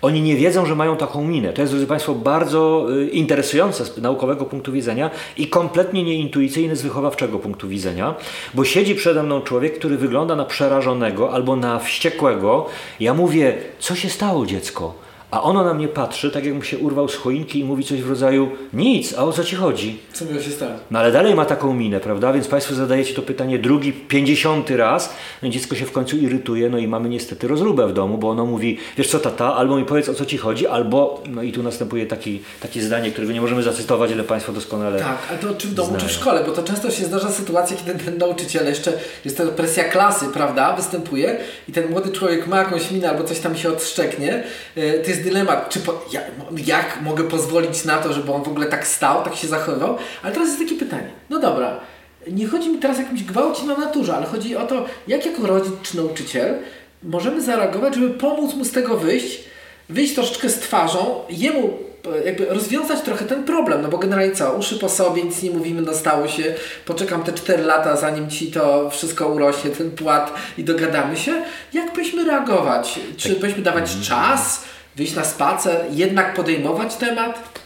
Oni 0.02 0.22
nie 0.22 0.36
wiedzą, 0.36 0.66
że 0.66 0.76
mają 0.76 0.98
taką 0.98 1.28
minę. 1.28 1.54
To 1.54 1.62
jest, 1.62 1.74
drodzy 1.74 1.88
Państwo, 1.88 2.16
bardzo 2.16 2.88
y, 2.98 3.10
interesujące 3.10 3.86
z 3.86 3.98
naukowego 3.98 4.46
punktu 4.46 4.72
widzenia 4.72 5.12
i 5.38 5.48
kompletnie 5.48 6.04
nieintuicyjne 6.04 6.76
z 6.76 6.82
wychowawczego 6.82 7.40
punktu 7.40 7.68
widzenia, 7.68 8.16
bo 8.54 8.66
siedzi 8.66 8.96
przede 8.96 9.24
mną 9.24 9.42
człowiek, 9.42 9.80
który 9.80 9.98
wygląda 9.98 10.36
na 10.36 10.46
przerażonego 10.46 11.32
albo 11.34 11.56
na 11.56 11.80
wściekłego. 11.80 12.66
Ja 13.00 13.14
mówię, 13.14 13.58
co 13.80 13.96
się 13.96 14.10
stało, 14.10 14.46
dziecko? 14.46 15.05
A 15.32 15.44
ono 15.44 15.64
na 15.64 15.74
mnie 15.74 15.88
patrzy, 15.88 16.32
tak 16.32 16.46
jakbym 16.46 16.64
się 16.64 16.78
urwał 16.78 17.10
z 17.10 17.16
choinki 17.16 17.60
i 17.60 17.64
mówi 17.64 17.84
coś 17.84 18.02
w 18.02 18.10
rodzaju 18.10 18.50
nic, 18.74 19.14
a 19.18 19.24
o 19.24 19.32
co 19.32 19.44
ci 19.44 19.56
chodzi? 19.56 20.00
Co 20.14 20.26
miało 20.26 20.42
się 20.42 20.52
stać? 20.52 20.70
No 20.92 21.00
ale 21.00 21.12
dalej 21.12 21.36
ma 21.36 21.46
taką 21.46 21.74
minę, 21.74 22.00
prawda? 22.00 22.34
Więc 22.34 22.48
Państwo 22.48 22.76
zadajecie 22.76 23.14
to 23.14 23.22
pytanie 23.22 23.60
drugi, 23.60 23.94
pięćdziesiąty 23.94 24.78
raz, 24.78 25.14
no 25.44 25.50
dziecko 25.50 25.76
się 25.76 25.86
w 25.86 25.92
końcu 25.92 26.18
irytuje, 26.18 26.70
no 26.70 26.78
i 26.78 26.88
mamy 26.88 27.10
niestety 27.10 27.48
rozróbę 27.48 27.88
w 27.88 27.94
domu, 27.94 28.18
bo 28.18 28.30
ono 28.30 28.46
mówi, 28.46 28.78
wiesz 28.98 29.08
co 29.08 29.20
tata, 29.20 29.56
albo 29.56 29.78
mi 29.78 29.86
powiedz 29.86 30.10
o 30.10 30.14
co 30.14 30.26
ci 30.26 30.38
chodzi, 30.38 30.68
albo, 30.68 31.24
no 31.30 31.44
i 31.44 31.52
tu 31.52 31.64
następuje 31.64 32.06
taki, 32.06 32.42
takie 32.62 32.82
zdanie, 32.82 33.12
którego 33.12 33.34
nie 33.34 33.42
możemy 33.42 33.64
zacytować, 33.64 34.12
ale 34.12 34.24
Państwo 34.24 34.54
doskonale 34.54 35.00
Tak, 35.00 35.18
ale 35.30 35.40
to 35.40 35.54
czy 35.54 35.68
w 35.68 35.74
domu, 35.74 35.90
znają. 35.90 36.02
czy 36.02 36.08
w 36.08 36.12
szkole, 36.12 36.44
bo 36.46 36.52
to 36.52 36.64
często 36.64 36.92
się 36.92 37.06
zdarza 37.06 37.32
sytuacja, 37.32 37.78
kiedy 37.78 38.04
ten 38.04 38.18
nauczyciel 38.18 38.66
jeszcze, 38.68 38.94
jest 39.26 39.38
to 39.38 39.48
presja 39.48 39.84
klasy, 39.84 40.26
prawda, 40.34 40.76
występuje 40.76 41.38
i 41.70 41.72
ten 41.72 41.90
młody 41.92 42.12
człowiek 42.12 42.48
ma 42.48 42.58
jakąś 42.58 42.92
minę 42.92 43.10
albo 43.10 43.24
coś 43.24 43.40
tam 43.40 43.56
się 43.58 43.70
odszczeknie, 43.70 44.44
to 44.76 45.10
jest 45.16 45.28
dylemat, 45.28 45.70
czy 45.70 45.80
po, 45.80 46.06
jak, 46.12 46.24
jak, 46.66 47.02
mogę 47.02 47.24
pozwolić 47.24 47.86
na 47.86 47.98
to, 47.98 48.14
żeby 48.14 48.32
on 48.32 48.44
w 48.44 48.48
ogóle 48.48 48.66
tak 48.66 48.88
stał, 48.88 49.24
tak 49.24 49.36
się 49.36 49.48
zachowywał, 49.48 49.98
ale 50.24 50.34
teraz 50.34 50.48
jest 50.48 50.60
takie 50.60 50.76
pytanie, 50.76 51.10
no 51.30 51.40
dobra, 51.40 51.80
nie 52.28 52.48
chodzi 52.48 52.70
mi 52.70 52.80
teraz 52.80 52.98
o 52.98 53.02
jakimś 53.02 53.24
gwałcie 53.24 53.64
na 53.64 53.78
naturze, 53.78 54.16
ale 54.16 54.26
chodzi 54.26 54.56
o 54.56 54.68
to, 54.68 54.86
jak 55.08 55.26
jako 55.26 55.48
rodzic 55.48 55.74
czy 55.84 55.98
nauczyciel 55.98 56.56
możemy 57.04 57.42
zareagować, 57.42 57.96
żeby 57.96 58.10
pomóc 58.10 58.56
mu 58.56 58.66
z 58.66 58.72
tego 58.72 58.98
wyjść, 58.98 59.40
wyjść 59.90 60.16
troszeczkę 60.16 60.50
z 60.50 60.60
twarzą, 60.60 61.22
jemu 61.30 61.74
jakby 62.26 62.46
rozwiązać 62.46 63.02
trochę 63.02 63.26
ten 63.26 63.44
problem, 63.44 63.82
no 63.82 63.90
bo 63.90 63.98
generalnie 63.98 64.36
co, 64.36 64.54
uszy 64.54 64.80
po 64.80 64.90
sobie, 64.90 65.24
nic 65.24 65.44
nie 65.44 65.52
mówimy, 65.52 65.82
dostało 65.82 66.28
się, 66.28 66.54
poczekam 66.86 67.24
te 67.24 67.34
4 67.34 67.64
lata, 67.64 67.98
zanim 67.98 68.30
Ci 68.30 68.52
to 68.52 68.90
wszystko 68.90 69.28
urośnie, 69.28 69.72
ten 69.72 69.92
płat 69.92 70.34
i 70.58 70.64
dogadamy 70.64 71.18
się. 71.18 71.44
Jak 71.74 71.94
byśmy 71.94 72.26
reagować? 72.26 73.00
Czy 73.18 73.30
tak. 73.30 73.40
byśmy 73.40 73.64
dawać 73.64 73.98
czas, 74.02 74.64
wyjść 74.96 75.16
na 75.16 75.24
spacer, 75.24 75.86
jednak 75.92 76.34
podejmować 76.34 76.96
temat? 76.96 77.66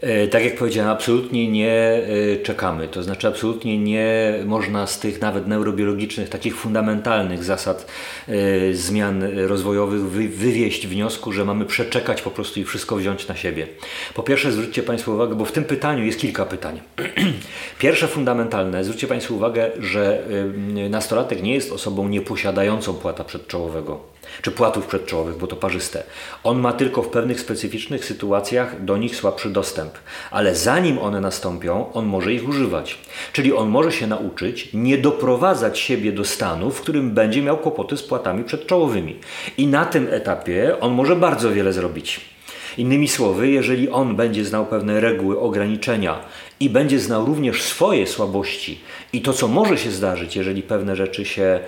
E, 0.00 0.28
tak 0.28 0.44
jak 0.44 0.56
powiedziałem, 0.56 0.90
absolutnie 0.90 1.48
nie 1.48 1.72
e, 1.72 2.42
czekamy. 2.42 2.88
To 2.88 3.02
znaczy, 3.02 3.28
absolutnie 3.28 3.78
nie 3.78 4.34
można 4.44 4.86
z 4.86 5.00
tych 5.00 5.20
nawet 5.20 5.46
neurobiologicznych, 5.46 6.28
takich 6.28 6.56
fundamentalnych 6.56 7.44
zasad 7.44 7.86
e, 8.28 8.74
zmian 8.74 9.22
rozwojowych 9.46 10.02
wywieść 10.30 10.86
wniosku, 10.86 11.32
że 11.32 11.44
mamy 11.44 11.64
przeczekać 11.64 12.22
po 12.22 12.30
prostu 12.30 12.60
i 12.60 12.64
wszystko 12.64 12.96
wziąć 12.96 13.28
na 13.28 13.36
siebie. 13.36 13.66
Po 14.14 14.22
pierwsze, 14.22 14.52
zwróćcie 14.52 14.82
Państwo 14.82 15.12
uwagę, 15.12 15.34
bo 15.34 15.44
w 15.44 15.52
tym 15.52 15.64
pytaniu 15.64 16.04
jest 16.04 16.20
kilka 16.20 16.44
pytań. 16.44 16.80
Pierwsze 17.78 18.08
fundamentalne, 18.08 18.84
zwróćcie 18.84 19.06
Państwo 19.06 19.34
uwagę, 19.34 19.70
że 19.78 20.22
nastolatek 20.90 21.42
nie 21.42 21.54
jest 21.54 21.72
osobą 21.72 22.08
nieposiadającą 22.08 22.94
płata 22.94 23.24
przedczołowego 23.24 24.17
czy 24.42 24.50
płatów 24.50 24.86
przedczołowych, 24.86 25.36
bo 25.36 25.46
to 25.46 25.56
parzyste. 25.56 26.02
On 26.44 26.60
ma 26.60 26.72
tylko 26.72 27.02
w 27.02 27.08
pewnych 27.08 27.40
specyficznych 27.40 28.04
sytuacjach 28.04 28.84
do 28.84 28.96
nich 28.96 29.16
słabszy 29.16 29.50
dostęp, 29.50 29.92
ale 30.30 30.56
zanim 30.56 30.98
one 30.98 31.20
nastąpią, 31.20 31.92
on 31.92 32.06
może 32.06 32.34
ich 32.34 32.48
używać. 32.48 32.98
Czyli 33.32 33.52
on 33.52 33.68
może 33.68 33.92
się 33.92 34.06
nauczyć 34.06 34.68
nie 34.74 34.98
doprowadzać 34.98 35.78
siebie 35.78 36.12
do 36.12 36.24
stanu, 36.24 36.70
w 36.70 36.80
którym 36.80 37.10
będzie 37.10 37.42
miał 37.42 37.56
kłopoty 37.56 37.96
z 37.96 38.02
płatami 38.02 38.44
przedczołowymi. 38.44 39.16
I 39.58 39.66
na 39.66 39.84
tym 39.84 40.08
etapie 40.10 40.76
on 40.80 40.92
może 40.92 41.16
bardzo 41.16 41.52
wiele 41.52 41.72
zrobić. 41.72 42.20
Innymi 42.78 43.08
słowy, 43.08 43.48
jeżeli 43.48 43.90
on 43.90 44.16
będzie 44.16 44.44
znał 44.44 44.66
pewne 44.66 45.00
reguły, 45.00 45.40
ograniczenia 45.40 46.18
i 46.60 46.70
będzie 46.70 47.00
znał 47.00 47.26
również 47.26 47.62
swoje 47.62 48.06
słabości 48.06 48.80
i 49.12 49.22
to, 49.22 49.32
co 49.32 49.48
może 49.48 49.78
się 49.78 49.90
zdarzyć, 49.90 50.36
jeżeli 50.36 50.62
pewne 50.62 50.96
rzeczy 50.96 51.24
się 51.24 51.60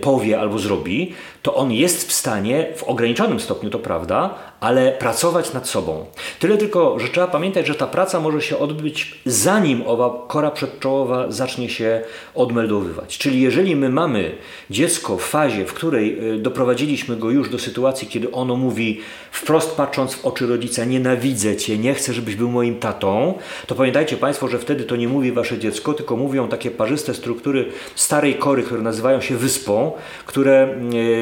powie 0.00 0.40
albo 0.40 0.58
zrobi, 0.58 1.14
to 1.42 1.54
on 1.54 1.72
jest 1.72 2.08
w 2.08 2.12
stanie, 2.12 2.66
w 2.76 2.82
ograniczonym 2.82 3.40
stopniu 3.40 3.70
to 3.70 3.78
prawda, 3.78 4.34
ale 4.62 4.92
pracować 4.92 5.52
nad 5.52 5.68
sobą. 5.68 6.06
Tyle 6.38 6.56
tylko, 6.56 6.98
że 6.98 7.08
trzeba 7.08 7.26
pamiętać, 7.26 7.66
że 7.66 7.74
ta 7.74 7.86
praca 7.86 8.20
może 8.20 8.42
się 8.42 8.58
odbyć 8.58 9.20
zanim 9.26 9.82
owa 9.86 10.24
kora 10.28 10.50
przedczołowa 10.50 11.26
zacznie 11.28 11.68
się 11.68 12.02
odmeldowywać. 12.34 13.18
Czyli 13.18 13.40
jeżeli 13.40 13.76
my 13.76 13.88
mamy 13.88 14.32
dziecko 14.70 15.16
w 15.16 15.22
fazie, 15.22 15.64
w 15.66 15.72
której 15.72 16.34
y, 16.34 16.38
doprowadziliśmy 16.38 17.16
go 17.16 17.30
już 17.30 17.50
do 17.50 17.58
sytuacji, 17.58 18.08
kiedy 18.08 18.32
ono 18.32 18.56
mówi 18.56 19.00
wprost 19.32 19.76
patrząc 19.76 20.14
w 20.14 20.24
oczy 20.24 20.46
rodzica, 20.46 20.84
nienawidzę 20.84 21.56
cię, 21.56 21.78
nie 21.78 21.94
chcę, 21.94 22.12
żebyś 22.12 22.36
był 22.36 22.50
moim 22.50 22.78
tatą, 22.78 23.38
to 23.66 23.74
pamiętajcie 23.74 24.16
Państwo, 24.16 24.48
że 24.48 24.58
wtedy 24.58 24.84
to 24.84 24.96
nie 24.96 25.08
mówi 25.08 25.32
wasze 25.32 25.58
dziecko, 25.58 25.94
tylko 25.94 26.16
mówią 26.16 26.48
takie 26.48 26.70
parzyste 26.70 27.14
struktury 27.14 27.68
starej 27.94 28.34
kory, 28.34 28.62
które 28.62 28.82
nazywają 28.82 29.20
się 29.20 29.36
wyspą, 29.36 29.92
które 30.26 30.74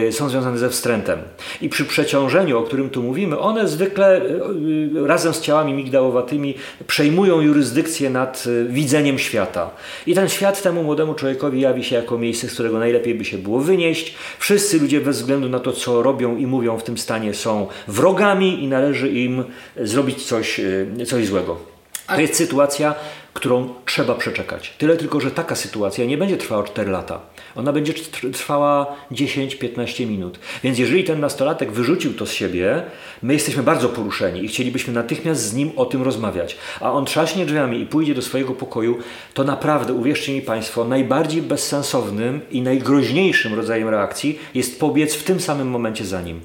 y, 0.08 0.12
są 0.12 0.28
związane 0.28 0.58
ze 0.58 0.70
wstrętem. 0.70 1.18
I 1.60 1.68
przy 1.68 1.84
przeciążeniu, 1.84 2.58
o 2.58 2.62
którym 2.62 2.90
tu 2.90 3.02
mówimy, 3.02 3.29
one 3.38 3.68
zwykle 3.68 4.22
y, 4.22 5.06
razem 5.06 5.34
z 5.34 5.40
ciałami 5.40 5.72
migdałowatymi 5.72 6.54
przejmują 6.86 7.40
jurysdykcję 7.40 8.10
nad 8.10 8.44
widzeniem 8.68 9.18
świata. 9.18 9.70
I 10.06 10.14
ten 10.14 10.28
świat 10.28 10.62
temu 10.62 10.82
młodemu 10.82 11.14
człowiekowi 11.14 11.60
jawi 11.60 11.84
się 11.84 11.96
jako 11.96 12.18
miejsce, 12.18 12.48
z 12.48 12.54
którego 12.54 12.78
najlepiej 12.78 13.14
by 13.14 13.24
się 13.24 13.38
było 13.38 13.60
wynieść. 13.60 14.14
Wszyscy 14.38 14.78
ludzie 14.78 15.00
bez 15.00 15.16
względu 15.16 15.48
na 15.48 15.60
to, 15.60 15.72
co 15.72 16.02
robią 16.02 16.36
i 16.36 16.46
mówią 16.46 16.78
w 16.78 16.82
tym 16.82 16.98
stanie 16.98 17.34
są 17.34 17.66
wrogami 17.88 18.64
i 18.64 18.68
należy 18.68 19.08
im 19.08 19.44
zrobić 19.76 20.26
coś, 20.26 20.60
e, 20.60 21.06
coś 21.06 21.26
złego. 21.26 21.70
To 22.14 22.20
jest 22.20 22.34
sytuacja, 22.34 22.94
którą 23.34 23.74
trzeba 23.86 24.14
przeczekać. 24.14 24.74
Tyle 24.78 24.96
tylko, 24.96 25.20
że 25.20 25.30
taka 25.30 25.54
sytuacja 25.54 26.04
nie 26.04 26.18
będzie 26.18 26.36
trwała 26.36 26.62
4 26.62 26.90
lata. 26.90 27.20
Ona 27.56 27.72
będzie 27.72 27.94
trwała 28.32 28.96
10-15 29.12 30.06
minut. 30.06 30.38
Więc 30.64 30.78
jeżeli 30.78 31.04
ten 31.04 31.20
nastolatek 31.20 31.72
wyrzucił 31.72 32.14
to 32.14 32.26
z 32.26 32.32
siebie, 32.32 32.82
my 33.22 33.32
jesteśmy 33.32 33.62
bardzo 33.62 33.88
poruszeni 33.88 34.44
i 34.44 34.48
chcielibyśmy 34.48 34.92
natychmiast 34.92 35.42
z 35.42 35.54
nim 35.54 35.72
o 35.76 35.86
tym 35.86 36.02
rozmawiać. 36.02 36.56
A 36.80 36.92
on 36.92 37.04
trzaśnie 37.04 37.46
drzwiami 37.46 37.80
i 37.80 37.86
pójdzie 37.86 38.14
do 38.14 38.22
swojego 38.22 38.52
pokoju, 38.52 38.98
to 39.34 39.44
naprawdę, 39.44 39.94
uwierzcie 39.94 40.32
mi 40.32 40.42
Państwo, 40.42 40.84
najbardziej 40.84 41.42
bezsensownym 41.42 42.40
i 42.50 42.62
najgroźniejszym 42.62 43.54
rodzajem 43.54 43.88
reakcji 43.88 44.38
jest 44.54 44.80
pobiec 44.80 45.14
w 45.14 45.24
tym 45.24 45.40
samym 45.40 45.68
momencie 45.68 46.04
za 46.04 46.22
nim. 46.22 46.40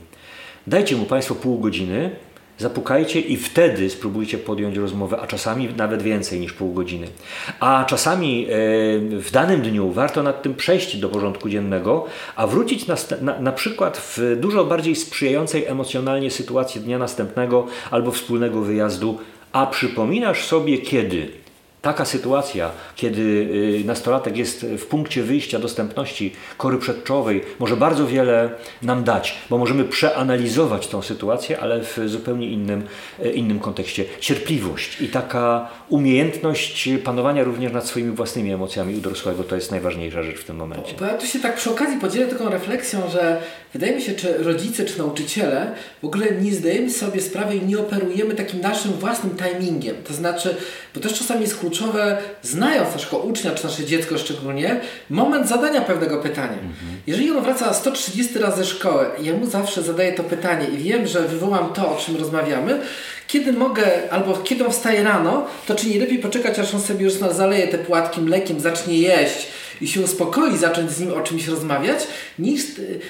Dajcie 0.67 0.95
mu 0.95 1.05
Państwo 1.05 1.35
pół 1.35 1.59
godziny, 1.59 2.15
Zapukajcie 2.57 3.19
i 3.19 3.37
wtedy 3.37 3.89
spróbujcie 3.89 4.37
podjąć 4.37 4.77
rozmowę, 4.77 5.19
a 5.21 5.27
czasami 5.27 5.69
nawet 5.77 6.01
więcej 6.01 6.39
niż 6.39 6.53
pół 6.53 6.73
godziny. 6.73 7.07
A 7.59 7.85
czasami 7.87 8.45
e, 8.45 8.49
w 9.19 9.31
danym 9.31 9.61
dniu 9.61 9.91
warto 9.91 10.23
nad 10.23 10.41
tym 10.41 10.55
przejść 10.55 10.97
do 10.97 11.09
porządku 11.09 11.49
dziennego, 11.49 12.05
a 12.35 12.47
wrócić 12.47 12.87
na, 12.87 12.95
na, 13.21 13.39
na 13.39 13.51
przykład 13.51 13.97
w 13.97 14.37
dużo 14.39 14.65
bardziej 14.65 14.95
sprzyjającej 14.95 15.65
emocjonalnie 15.65 16.31
sytuacji 16.31 16.81
dnia 16.81 16.97
następnego 16.97 17.67
albo 17.91 18.11
wspólnego 18.11 18.61
wyjazdu. 18.61 19.19
A 19.51 19.67
przypominasz 19.67 20.43
sobie 20.43 20.77
kiedy? 20.77 21.44
Taka 21.85 22.05
sytuacja, 22.05 22.71
kiedy 22.95 23.21
y, 23.81 23.83
nastolatek 23.85 24.37
jest 24.37 24.65
w 24.65 24.85
punkcie 24.85 25.23
wyjścia 25.23 25.59
dostępności 25.59 26.33
kory 26.57 26.77
przedczołowej, 26.77 27.43
może 27.59 27.77
bardzo 27.77 28.07
wiele 28.07 28.49
nam 28.81 29.03
dać, 29.03 29.35
bo 29.49 29.57
możemy 29.57 29.83
przeanalizować 29.83 30.87
tą 30.87 31.01
sytuację, 31.01 31.59
ale 31.59 31.81
w 31.83 31.99
zupełnie 32.05 32.49
innym, 32.49 32.83
y, 33.25 33.31
innym 33.31 33.59
kontekście. 33.59 34.05
Cierpliwość 34.19 35.01
i 35.01 35.07
taka 35.07 35.69
umiejętność 35.89 36.89
panowania 37.03 37.43
również 37.43 37.71
nad 37.71 37.87
swoimi 37.87 38.11
własnymi 38.11 38.51
emocjami 38.51 38.95
u 38.95 39.01
dorosłego 39.01 39.43
to 39.43 39.55
jest 39.55 39.71
najważniejsza 39.71 40.23
rzecz 40.23 40.37
w 40.37 40.43
tym 40.43 40.55
momencie. 40.55 40.93
Bo, 40.93 40.99
bo 40.99 41.05
ja 41.05 41.17
tu 41.17 41.25
się 41.25 41.39
tak 41.39 41.55
przy 41.55 41.71
okazji 41.71 41.99
podzielę 41.99 42.27
taką 42.27 42.49
refleksją, 42.49 43.09
że 43.09 43.41
wydaje 43.73 43.95
mi 43.95 44.01
się, 44.01 44.13
czy 44.13 44.37
rodzice, 44.37 44.85
czy 44.85 44.97
nauczyciele 44.97 45.71
w 46.01 46.05
ogóle 46.05 46.31
nie 46.31 46.51
zdajemy 46.51 46.89
sobie 46.89 47.21
sprawy 47.21 47.55
i 47.55 47.65
nie 47.65 47.79
operujemy 47.79 48.35
takim 48.35 48.61
naszym 48.61 48.91
własnym 48.91 49.35
timingiem. 49.37 49.95
To 50.07 50.13
znaczy, 50.13 50.55
bo 50.95 51.01
też 51.01 51.19
czasami 51.19 51.41
jest 51.41 51.59
kluczowe, 51.59 52.17
znając 52.43 52.93
naszego 52.93 53.17
ucznia, 53.17 53.51
czy 53.51 53.63
nasze 53.63 53.85
dziecko 53.85 54.17
szczególnie, 54.17 54.81
moment 55.09 55.47
zadania 55.47 55.81
pewnego 55.81 56.17
pytania. 56.17 56.53
Mhm. 56.53 57.01
Jeżeli 57.07 57.31
on 57.31 57.43
wraca 57.43 57.73
130 57.73 58.39
razy 58.39 58.57
ze 58.57 58.65
szkoły 58.65 59.05
i 59.21 59.25
ja 59.25 59.33
mu 59.33 59.45
zawsze 59.45 59.83
zadaję 59.83 60.13
to 60.13 60.23
pytanie 60.23 60.67
i 60.67 60.77
wiem, 60.77 61.07
że 61.07 61.21
wywołam 61.21 61.73
to, 61.73 61.97
o 61.97 62.01
czym 62.01 62.15
rozmawiamy, 62.15 62.81
kiedy 63.27 63.53
mogę, 63.53 64.11
albo 64.11 64.37
kiedy 64.37 64.65
on 64.65 64.71
wstaje 64.71 65.03
rano, 65.03 65.47
to 65.67 65.75
czy 65.75 65.87
nie 65.87 65.99
lepiej 65.99 66.19
poczekać, 66.19 66.59
aż 66.59 66.73
on 66.73 66.81
sobie 66.81 67.03
już 67.03 67.13
zaleje 67.13 67.67
te 67.67 67.77
płatki 67.77 68.21
mlekiem, 68.21 68.59
zacznie 68.59 68.97
jeść, 68.97 69.47
i 69.81 69.87
się 69.87 70.01
uspokoi, 70.01 70.57
zacząć 70.57 70.91
z 70.91 70.99
nim 70.99 71.13
o 71.13 71.21
czymś 71.21 71.47
rozmawiać, 71.47 72.07
niż, 72.39 72.61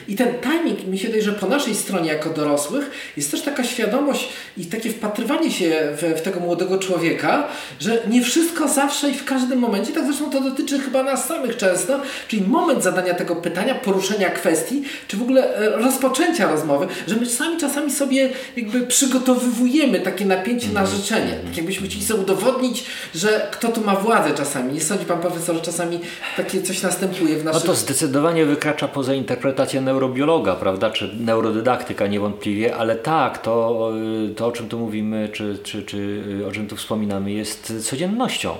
i 0.07 0.15
ten 0.15 0.27
timing, 0.41 0.87
mi 0.87 0.97
się 0.99 1.07
wydaje, 1.07 1.23
że 1.23 1.31
po 1.31 1.47
naszej 1.47 1.75
stronie 1.75 2.09
jako 2.09 2.29
dorosłych 2.29 2.91
jest 3.17 3.31
też 3.31 3.41
taka 3.41 3.63
świadomość 3.63 4.29
i 4.57 4.65
takie 4.65 4.89
wpatrywanie 4.89 5.51
się 5.51 5.87
w, 5.97 6.19
w 6.19 6.21
tego 6.21 6.39
młodego 6.39 6.77
człowieka, 6.77 7.47
że 7.79 8.03
nie 8.07 8.21
wszystko 8.21 8.67
zawsze 8.67 9.09
i 9.09 9.13
w 9.13 9.25
każdym 9.25 9.59
momencie, 9.59 9.93
tak 9.93 10.05
zresztą 10.05 10.29
to 10.29 10.41
dotyczy 10.41 10.79
chyba 10.79 11.03
nas 11.03 11.27
samych 11.27 11.57
często, 11.57 11.99
czyli 12.27 12.41
moment 12.41 12.83
zadania 12.83 13.13
tego 13.13 13.35
pytania, 13.35 13.75
poruszenia 13.75 14.29
kwestii, 14.29 14.83
czy 15.07 15.17
w 15.17 15.21
ogóle 15.21 15.55
e, 15.55 15.69
rozpoczęcia 15.69 16.51
rozmowy, 16.51 16.87
że 17.07 17.15
my 17.15 17.25
sami 17.25 17.57
czasami 17.57 17.91
sobie 17.91 18.29
jakby 18.57 18.81
przygotowywujemy 18.81 19.99
takie 19.99 20.25
napięcie 20.25 20.67
na 20.67 20.81
mhm. 20.81 20.97
życzenie. 20.97 21.39
Tak 21.45 21.57
jakbyśmy 21.57 21.87
chcieli 21.87 22.05
sobie 22.05 22.21
udowodnić, 22.21 22.83
że 23.15 23.47
kto 23.51 23.67
tu 23.67 23.81
ma 23.81 23.95
władzę 23.95 24.33
czasami. 24.33 24.73
Nie 24.73 24.81
sądzi 24.81 25.05
pan 25.05 25.19
profesor, 25.19 25.55
że 25.55 25.61
czasami 25.61 25.99
takie 26.37 26.54
takie 26.55 26.67
coś 26.67 26.81
następuje 26.81 27.37
w 27.37 27.43
naszym... 27.43 27.61
No 27.61 27.67
to 27.67 27.75
zdecydowanie 27.75 28.45
wykracza 28.45 28.87
poza 28.87 29.13
interpretację 29.13 29.81
neurobiologa, 29.81 30.55
prawda, 30.55 30.89
czy 30.89 31.15
neurodydaktyka 31.19 32.07
niewątpliwie, 32.07 32.75
ale 32.75 32.95
tak, 32.95 33.37
to, 33.37 33.91
to 34.35 34.47
o 34.47 34.51
czym 34.51 34.69
tu 34.69 34.79
mówimy, 34.79 35.29
czy, 35.33 35.57
czy, 35.63 35.83
czy 35.83 36.23
o 36.47 36.51
czym 36.51 36.67
tu 36.67 36.75
wspominamy 36.75 37.31
jest 37.31 37.73
codziennością. 37.89 38.55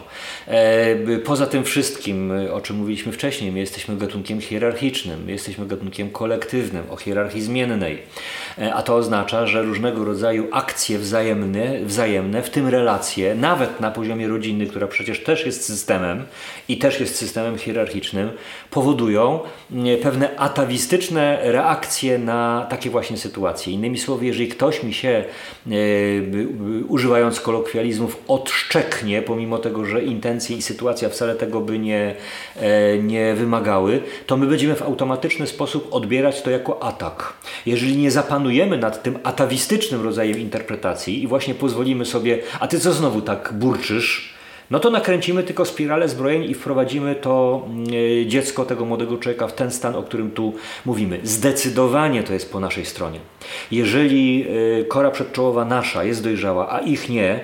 E, 0.48 1.18
poza 1.18 1.48
tym 1.48 1.64
wszystkim, 1.64 2.32
o 2.54 2.62
czym 2.62 2.76
mówiliśmy 2.76 3.12
wcześniej, 3.12 3.52
my 3.52 3.60
jesteśmy 3.60 3.98
gatunkiem 3.98 4.42
hierarchicznym, 4.42 5.24
my 5.26 5.32
jesteśmy 5.32 5.68
gatunkiem 5.68 6.10
kolektywnym, 6.10 6.84
o 6.90 6.98
hierarchii 6.98 7.42
zmiennej, 7.42 8.02
e, 8.58 8.74
a 8.74 8.82
to 8.82 8.96
oznacza, 8.96 9.48
że 9.48 9.62
różnego 9.62 10.06
rodzaju 10.06 10.48
akcje 10.52 11.00
wzajemne, 11.00 11.80
wzajemne, 11.82 12.42
w 12.42 12.50
tym 12.50 12.68
relacje, 12.68 13.36
nawet 13.36 13.80
na 13.80 13.92
poziomie 13.92 14.28
rodziny, 14.28 14.68
która 14.68 14.88
przecież 14.88 15.24
też 15.24 15.46
jest 15.46 15.66
systemem 15.66 16.26
i 16.68 16.78
też 16.78 17.00
jest 17.00 17.16
systemem 17.16 17.58
hierarchicznym, 17.58 17.85
hierarchicznym 17.86 18.30
powodują 18.72 19.40
mm, 19.72 20.00
pewne 20.00 20.38
atawistyczne 20.38 21.40
reakcje 21.44 22.18
na 22.18 22.68
takie 22.70 22.90
właśnie 22.90 23.18
sytuacje. 23.18 23.74
Innymi 23.74 23.98
słowy, 23.98 24.26
jeżeli 24.26 24.48
ktoś 24.48 24.84
mi 24.84 24.94
się, 24.94 25.24
e, 25.68 25.72
używając 26.88 27.40
kolokwializmów, 27.40 28.18
odszczeknie, 28.28 29.22
pomimo 29.22 29.58
tego, 29.58 29.86
że 29.86 30.04
intencje 30.04 30.58
i 30.58 30.62
sytuacja 30.62 31.10
wcale 31.10 31.36
tego 31.36 31.62
by 31.62 31.80
nie, 31.80 32.16
e, 32.56 32.98
nie 32.98 33.34
wymagały, 33.34 34.02
to 34.26 34.38
my 34.38 34.48
będziemy 34.48 34.76
w 34.76 34.82
automatyczny 34.82 35.48
sposób 35.48 35.88
odbierać 35.92 36.42
to 36.42 36.50
jako 36.50 36.84
atak. 36.84 37.34
Jeżeli 37.66 37.98
nie 37.98 38.12
zapanujemy 38.12 38.78
nad 38.78 39.04
tym 39.04 39.20
atawistycznym 39.24 40.04
rodzajem 40.04 40.40
interpretacji 40.40 41.24
i 41.24 41.28
właśnie 41.28 41.56
pozwolimy 41.56 42.06
sobie, 42.06 42.40
a 42.60 42.68
ty 42.68 42.80
co 42.80 42.94
znowu 42.94 43.22
tak 43.22 43.54
burczysz, 43.54 44.35
no 44.72 44.80
to 44.80 44.90
nakręcimy 44.90 45.44
tylko 45.44 45.66
spiralę 45.66 46.10
zbrojeń 46.10 46.44
i 46.44 46.54
wprowadzimy 46.54 47.16
to 47.16 47.66
mm, 47.68 47.86
e, 48.22 48.26
dziecko 48.26 48.66
tego 48.66 48.86
młodego 48.86 49.18
człowieka 49.18 49.48
w 49.48 49.54
ten 49.54 49.72
stan, 49.72 49.96
o 49.96 50.04
którym 50.04 50.32
tu 50.32 50.54
mówimy. 50.86 51.20
Zdecydowanie 51.24 52.24
to 52.24 52.34
jest 52.34 52.52
po 52.52 52.60
naszej 52.60 52.86
stronie. 52.86 53.20
Jeżeli 53.72 54.46
e, 54.82 54.84
kora 54.84 55.12
przedczołowa 55.12 55.66
nasza 55.66 56.04
jest 56.04 56.24
dojrzała, 56.24 56.72
a 56.72 56.80
ich 56.80 57.10
nie, 57.10 57.40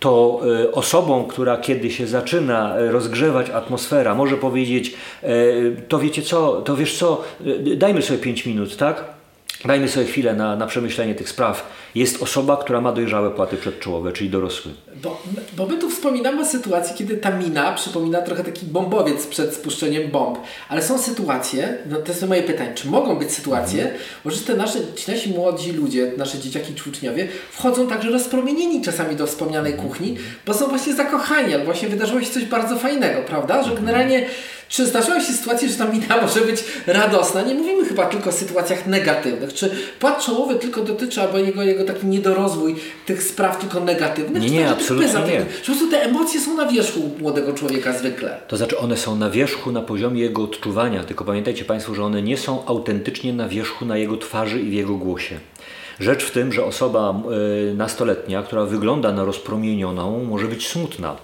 to 0.00 0.40
e, 0.62 0.72
osobą, 0.72 1.24
która 1.24 1.56
kiedy 1.56 1.90
się 1.90 2.06
zaczyna 2.06 2.74
rozgrzewać 2.90 3.50
atmosfera, 3.50 4.14
może 4.14 4.36
powiedzieć, 4.36 4.94
to 5.88 5.98
wiecie 5.98 6.22
co, 6.22 6.62
to 6.62 6.76
wiesz 6.76 6.98
co, 6.98 7.24
dajmy 7.76 8.02
sobie 8.02 8.18
5 8.18 8.46
minut, 8.46 8.76
tak? 8.76 9.04
Dajmy 9.64 9.88
sobie 9.88 10.06
chwilę 10.06 10.34
na, 10.34 10.56
na 10.56 10.66
przemyślenie 10.66 11.14
tych 11.14 11.28
spraw. 11.28 11.66
Jest 11.94 12.22
osoba, 12.22 12.56
która 12.56 12.80
ma 12.80 12.92
dojrzałe 12.92 13.30
płaty 13.30 13.56
przedczołowe, 13.56 14.12
czyli 14.12 14.30
dorosły. 14.30 14.72
Bo, 15.02 15.22
bo 15.56 15.66
my 15.66 15.78
tu 15.78 15.90
wspominamy 15.90 16.42
o 16.42 16.44
sytuacji, 16.44 16.96
kiedy 16.96 17.16
ta 17.16 17.30
mina 17.30 17.72
przypomina 17.72 18.22
trochę 18.22 18.44
taki 18.44 18.66
bombowiec 18.66 19.26
przed 19.26 19.54
spuszczeniem 19.54 20.10
bomb. 20.10 20.38
Ale 20.68 20.82
są 20.82 20.98
sytuacje, 20.98 21.78
no 21.86 21.96
to 21.96 22.08
jest 22.08 22.28
moje 22.28 22.42
pytanie, 22.42 22.74
czy 22.74 22.88
mogą 22.88 23.16
być 23.18 23.32
sytuacje, 23.32 23.82
mm. 23.82 23.98
że 24.26 24.40
te 24.40 24.54
nasze, 24.54 24.78
ci 24.96 25.10
nasi 25.10 25.30
młodzi 25.30 25.72
ludzie, 25.72 26.12
nasze 26.16 26.38
dzieciaki 26.38 26.74
czy 26.74 26.90
uczniowie, 26.90 27.28
wchodzą 27.50 27.86
także 27.86 28.10
rozpromienieni 28.10 28.82
czasami 28.82 29.16
do 29.16 29.26
wspomnianej 29.26 29.72
mhm. 29.72 29.88
kuchni, 29.88 30.16
bo 30.46 30.54
są 30.54 30.68
właśnie 30.68 30.94
zakochani, 30.94 31.54
albo 31.54 31.64
właśnie 31.64 31.88
wydarzyło 31.88 32.20
się 32.20 32.30
coś 32.30 32.44
bardzo 32.44 32.78
fajnego, 32.78 33.22
prawda? 33.22 33.54
Że 33.54 33.70
mhm. 33.70 33.86
generalnie 33.86 34.26
czy 34.72 34.86
zdarzają 34.86 35.20
się 35.20 35.32
sytuacje, 35.32 35.68
że 35.68 35.74
ta 35.74 35.84
mina 35.84 36.20
może 36.22 36.40
być 36.40 36.64
radosna? 36.86 37.42
Nie 37.42 37.54
mówimy 37.54 37.84
chyba 37.84 38.06
tylko 38.06 38.30
o 38.30 38.32
sytuacjach 38.32 38.86
negatywnych. 38.86 39.54
Czy 39.54 39.70
płat 40.00 40.24
czołowy 40.24 40.54
tylko 40.54 40.80
dotyczy, 40.80 41.20
albo 41.20 41.38
jego, 41.38 41.62
jego 41.62 41.81
taki 41.84 42.06
niedorozwój 42.06 42.74
tych 43.06 43.22
spraw 43.22 43.58
tylko 43.58 43.80
negatywnych? 43.80 44.42
Nie, 44.42 44.50
nie, 44.50 44.64
tak, 44.64 44.72
absolutnie 44.72 45.08
nie. 45.08 45.40
Że 45.40 45.44
po 45.44 45.64
prostu 45.64 45.90
te 45.90 46.02
emocje 46.02 46.40
są 46.40 46.56
na 46.56 46.66
wierzchu 46.66 47.10
młodego 47.20 47.52
człowieka 47.52 47.92
zwykle. 47.92 48.40
To 48.48 48.56
znaczy 48.56 48.78
one 48.78 48.96
są 48.96 49.16
na 49.16 49.30
wierzchu 49.30 49.72
na 49.72 49.82
poziomie 49.82 50.22
jego 50.22 50.42
odczuwania, 50.42 51.04
tylko 51.04 51.24
pamiętajcie 51.24 51.64
Państwo, 51.64 51.94
że 51.94 52.04
one 52.04 52.22
nie 52.22 52.36
są 52.36 52.66
autentycznie 52.66 53.32
na 53.32 53.48
wierzchu 53.48 53.84
na 53.84 53.96
jego 53.96 54.16
twarzy 54.16 54.60
i 54.60 54.70
w 54.70 54.72
jego 54.72 54.94
głosie 54.94 55.38
Rzecz 56.00 56.24
w 56.24 56.30
tym, 56.30 56.52
że 56.52 56.64
osoba 56.64 57.22
y, 57.70 57.74
nastoletnia, 57.74 58.42
która 58.42 58.64
wygląda 58.64 59.12
na 59.12 59.24
rozpromienioną, 59.24 60.24
może 60.24 60.46
być 60.46 60.68
smutna. 60.68 61.16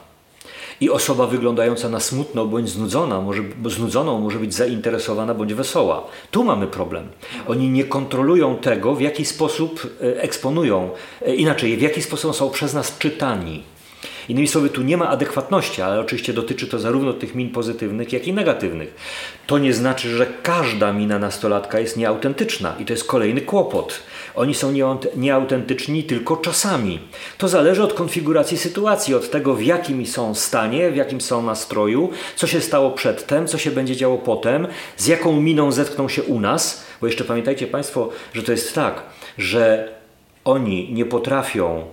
I 0.81 0.91
osoba 0.91 1.27
wyglądająca 1.27 1.89
na 1.89 2.01
smutną 2.01 2.47
bądź 2.47 2.69
znudzona, 2.69 3.21
może, 3.21 3.43
znudzoną 3.67 4.21
może 4.21 4.39
być 4.39 4.55
zainteresowana 4.55 5.35
bądź 5.35 5.55
wesoła. 5.55 6.07
Tu 6.31 6.45
mamy 6.45 6.67
problem. 6.67 7.09
Oni 7.47 7.69
nie 7.69 7.85
kontrolują 7.85 8.57
tego, 8.57 8.95
w 8.95 9.01
jaki 9.01 9.25
sposób 9.25 9.97
e, 10.01 10.23
eksponują, 10.23 10.91
e, 11.23 11.35
inaczej, 11.35 11.77
w 11.77 11.81
jaki 11.81 12.03
sposób 12.03 12.37
są 12.37 12.51
przez 12.51 12.75
nas 12.75 12.99
czytani. 12.99 13.63
Innymi 14.29 14.49
słowy, 14.49 14.71
tu 14.71 14.83
nie 14.83 14.97
ma 14.97 15.09
adekwatności, 15.09 15.83
ale 15.83 16.01
oczywiście 16.01 16.33
dotyczy 16.33 16.67
to 16.67 16.79
zarówno 16.79 17.13
tych 17.13 17.35
min 17.35 17.51
pozytywnych, 17.51 18.13
jak 18.13 18.27
i 18.27 18.33
negatywnych. 18.33 18.95
To 19.47 19.59
nie 19.59 19.75
znaczy, 19.75 20.17
że 20.17 20.27
każda 20.43 20.93
mina 20.93 21.19
nastolatka 21.19 21.81
jest 21.81 21.97
nieautentyczna 21.97 22.75
i 22.79 22.85
to 22.85 22.93
jest 22.93 23.05
kolejny 23.05 23.41
kłopot. 23.41 24.01
Oni 24.39 24.55
są 24.55 24.73
nieautentyczni 25.17 26.05
tylko 26.05 26.37
czasami. 26.37 26.99
To 27.39 27.49
zależy 27.49 27.83
od 27.83 27.95
konfiguracji 27.95 28.59
sytuacji, 28.59 29.15
od 29.15 29.31
tego 29.31 29.55
w 29.55 29.63
jakim 29.63 30.07
są 30.07 30.35
stanie, 30.35 30.91
w 30.91 30.97
jakim 30.97 31.21
są 31.21 31.43
nastroju, 31.43 32.11
co 32.37 32.47
się 32.47 32.61
stało 32.61 32.91
przedtem, 32.91 33.47
co 33.47 33.59
się 33.59 33.71
będzie 33.71 33.97
działo 33.97 34.19
potem, 34.19 34.67
z 34.97 35.07
jaką 35.07 35.41
miną 35.41 35.73
zetkną 35.73 36.09
się 36.09 36.23
u 36.23 36.41
nas. 36.41 36.85
Bo 37.01 37.07
jeszcze 37.07 37.25
pamiętajcie 37.25 37.67
Państwo, 37.67 38.09
że 38.33 38.43
to 38.43 38.53
jest 38.53 38.75
tak, 38.75 39.03
że 39.39 39.89
oni 40.45 40.93
nie 40.93 41.05
potrafią, 41.05 41.85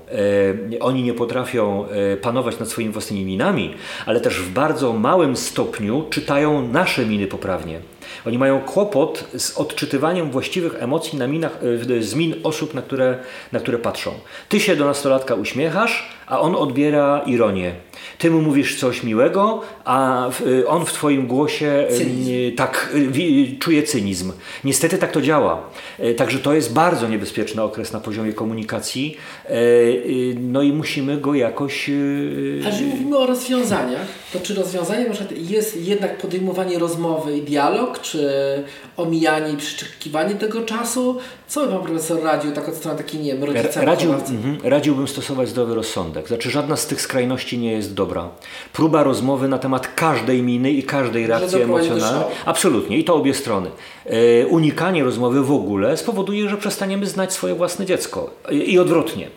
e, 0.74 0.80
oni 0.80 1.04
nie 1.04 1.14
potrafią 1.14 1.86
e, 1.86 2.18
panować 2.18 2.60
nad 2.60 2.70
swoimi 2.70 2.92
własnymi 2.94 3.26
minami, 3.26 3.74
ale 4.06 4.22
też 4.22 4.40
w 4.40 4.50
bardzo 4.50 4.94
małym 4.94 5.36
stopniu 5.36 6.06
czytają 6.10 6.68
nasze 6.68 7.06
miny 7.06 7.28
poprawnie. 7.28 7.80
Oni 8.28 8.38
mają 8.38 8.62
kłopot 8.62 9.24
z 9.38 9.58
odczytywaniem 9.58 10.32
właściwych 10.32 10.84
emocji 10.84 11.20
na 11.20 11.28
minach, 11.28 11.60
e, 11.98 12.02
z 12.02 12.16
min 12.16 12.36
osób, 12.44 12.74
na 12.74 12.82
które, 12.82 13.18
na 13.52 13.60
które 13.60 13.78
patrzą. 13.78 14.12
Ty 14.50 14.60
się 14.60 14.76
do 14.76 14.86
nastolatka 14.86 15.36
uśmiechasz, 15.36 16.10
a 16.28 16.40
on 16.40 16.56
odbiera 16.56 17.22
ironię. 17.26 17.76
Ty 18.18 18.32
mu 18.32 18.42
mówisz 18.42 18.80
coś 18.80 19.04
miłego, 19.04 19.62
a 19.86 20.30
y, 20.48 20.68
on 20.68 20.86
w 20.86 20.94
Twoim 20.94 21.28
głosie 21.28 21.88
y, 21.92 21.98
cynizm. 21.98 22.56
tak 22.56 22.96
czuje 23.60 23.84
cynizm. 23.84 24.32
Niestety 24.64 24.98
tak 24.98 25.12
to 25.12 25.22
działa. 25.22 25.70
Także 26.18 26.40
to 26.40 26.54
jest 26.54 26.74
bardzo 26.74 27.08
niebezpieczny 27.08 27.62
okres 27.62 27.94
na 27.94 28.00
poziomie 28.00 28.34
komunikacji. 28.34 29.18
No 30.40 30.62
i 30.62 30.74
musimy 30.74 31.18
go 31.18 31.34
jakoś. 31.34 31.90
A 32.66 32.68
jeżeli 32.68 32.86
mówimy 32.86 33.18
o 33.18 33.26
rozwiązaniach, 33.26 34.08
to 34.34 34.40
czy 34.40 34.54
rozwiązaniem 34.54 35.14
jest 35.36 35.88
jednak 35.88 36.18
podejmowanie 36.18 36.80
rozmowy 36.80 37.38
i 37.38 37.42
dialog, 37.42 37.95
czy 38.02 38.30
omijanie 38.98 39.54
i 39.54 39.58
przyczekiwanie 39.58 40.36
tego 40.36 40.62
czasu? 40.62 41.18
Co 41.48 41.66
by 41.66 41.72
Pan 41.72 41.82
Profesor 41.82 42.24
radził 42.24 42.52
tak 42.52 42.70
od 42.70 42.76
strony 42.76 42.98
takiej, 42.98 43.20
nie 43.20 43.36
wiem, 43.36 43.44
Radził, 43.76 44.14
mm, 44.14 44.58
Radziłbym 44.64 45.08
stosować 45.08 45.50
zdrowy 45.50 45.76
rozsądek. 45.76 46.28
Znaczy 46.28 46.52
żadna 46.52 46.76
z 46.76 46.88
tych 46.88 47.02
skrajności 47.02 47.58
nie 47.58 47.72
jest 47.72 47.94
dobra. 47.94 48.30
Próba 48.74 49.04
rozmowy 49.04 49.48
na 49.48 49.58
temat 49.58 49.94
każdej 49.96 50.44
miny 50.44 50.72
i 50.72 50.84
każdej 50.84 51.28
reakcji 51.28 51.62
emocjonalnej. 51.62 52.24
Absolutnie. 52.46 52.98
I 52.98 53.04
to 53.04 53.16
obie 53.16 53.34
strony. 53.34 53.70
E, 54.06 54.48
unikanie 54.48 55.04
rozmowy 55.04 55.44
w 55.44 55.52
ogóle 55.52 55.98
spowoduje, 55.98 56.50
że 56.50 56.58
przestaniemy 56.58 57.06
znać 57.06 57.34
swoje 57.34 57.56
własne 57.56 57.86
dziecko. 57.86 58.30
I, 58.52 58.74
i 58.74 58.80
odwrotnie. 58.80 59.28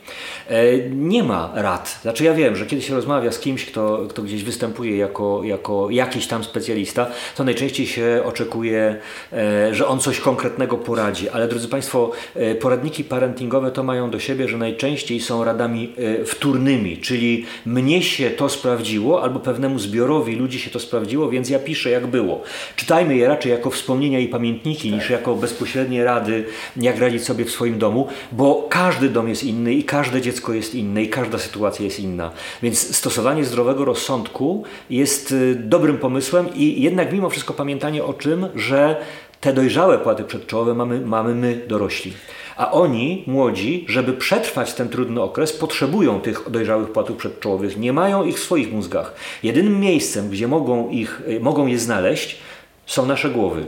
E, 0.48 0.78
nie 0.90 1.22
ma 1.22 1.52
rad. 1.54 1.98
Znaczy 2.02 2.24
ja 2.24 2.34
wiem, 2.34 2.56
że 2.56 2.66
kiedy 2.66 2.82
się 2.82 2.94
rozmawia 2.94 3.32
z 3.32 3.38
kimś, 3.38 3.66
kto, 3.66 4.06
kto 4.08 4.22
gdzieś 4.22 4.44
występuje 4.44 4.96
jako, 4.96 5.44
jako 5.44 5.90
jakiś 5.90 6.26
tam 6.26 6.44
specjalista, 6.44 7.06
to 7.36 7.44
najczęściej 7.44 7.86
się 7.86 8.22
oczekuje, 8.24 8.47
e, 8.56 9.74
że 9.74 9.86
on 9.86 10.00
coś 10.00 10.20
konkretnego 10.20 10.76
poradzi. 10.76 11.28
Ale 11.28 11.48
drodzy 11.48 11.68
Państwo, 11.68 12.10
e, 12.34 12.54
poradniki 12.54 13.04
parentingowe 13.04 13.70
to 13.70 13.82
mają 13.82 14.10
do 14.10 14.20
siebie, 14.20 14.48
że 14.48 14.58
najczęściej 14.58 15.20
są 15.20 15.44
radami 15.44 15.92
wtórnymi, 16.26 16.98
czyli 16.98 17.44
mnie 17.66 18.02
się 18.02 18.30
to 18.30 18.48
sprawdziło, 18.48 19.22
albo 19.22 19.40
pewnemu 19.40 19.78
zbiorowi 19.78 20.36
ludzi 20.36 20.60
się 20.60 20.70
to 20.70 20.80
sprawdziło, 20.80 21.30
więc 21.30 21.50
ja 21.50 21.58
piszę 21.58 21.90
jak 21.90 22.06
było. 22.06 22.42
Czytajmy 22.76 23.16
je 23.16 23.28
raczej 23.28 23.52
jako 23.52 23.70
wspomnienia 23.70 24.18
i 24.18 24.28
pamiętniki, 24.28 24.92
niż 24.92 25.10
jako 25.10 25.34
bezpośrednie 25.34 26.04
rady, 26.04 26.44
jak 26.76 26.98
radzić 26.98 27.24
sobie 27.24 27.44
w 27.44 27.50
swoim 27.50 27.78
domu, 27.78 28.08
bo 28.32 28.66
każdy 28.70 29.08
dom 29.08 29.28
jest 29.28 29.44
inny 29.44 29.74
i 29.74 29.84
każde 29.84 30.20
dziecko 30.20 30.52
jest 30.52 30.74
inne 30.74 31.02
i 31.02 31.08
każda 31.08 31.38
sytuacja 31.38 31.84
jest 31.84 32.00
inna. 32.00 32.30
Więc 32.62 32.96
stosowanie 32.96 33.44
zdrowego 33.44 33.84
rozsądku 33.84 34.64
jest 34.90 35.34
dobrym 35.54 35.98
pomysłem 35.98 36.46
i 36.54 36.82
jednak 36.82 37.12
mimo 37.12 37.30
wszystko 37.30 37.54
pamiętanie 37.54 38.04
o 38.04 38.14
czym, 38.14 38.37
że 38.54 38.96
te 39.40 39.52
dojrzałe 39.52 39.98
płaty 39.98 40.24
przedczołowe 40.24 40.74
mamy, 40.74 41.00
mamy 41.00 41.34
my 41.34 41.60
dorośli. 41.68 42.12
A 42.56 42.72
oni, 42.72 43.24
młodzi, 43.26 43.84
żeby 43.88 44.12
przetrwać 44.12 44.74
ten 44.74 44.88
trudny 44.88 45.22
okres, 45.22 45.52
potrzebują 45.52 46.20
tych 46.20 46.50
dojrzałych 46.50 46.90
płatów 46.90 47.16
przedczołowych. 47.16 47.76
Nie 47.76 47.92
mają 47.92 48.24
ich 48.24 48.36
w 48.36 48.42
swoich 48.42 48.72
mózgach. 48.72 49.14
Jedynym 49.42 49.80
miejscem, 49.80 50.30
gdzie 50.30 50.48
mogą, 50.48 50.90
ich, 50.90 51.22
y, 51.28 51.40
mogą 51.40 51.66
je 51.66 51.78
znaleźć, 51.78 52.38
są 52.86 53.06
nasze 53.06 53.30
głowy. 53.30 53.64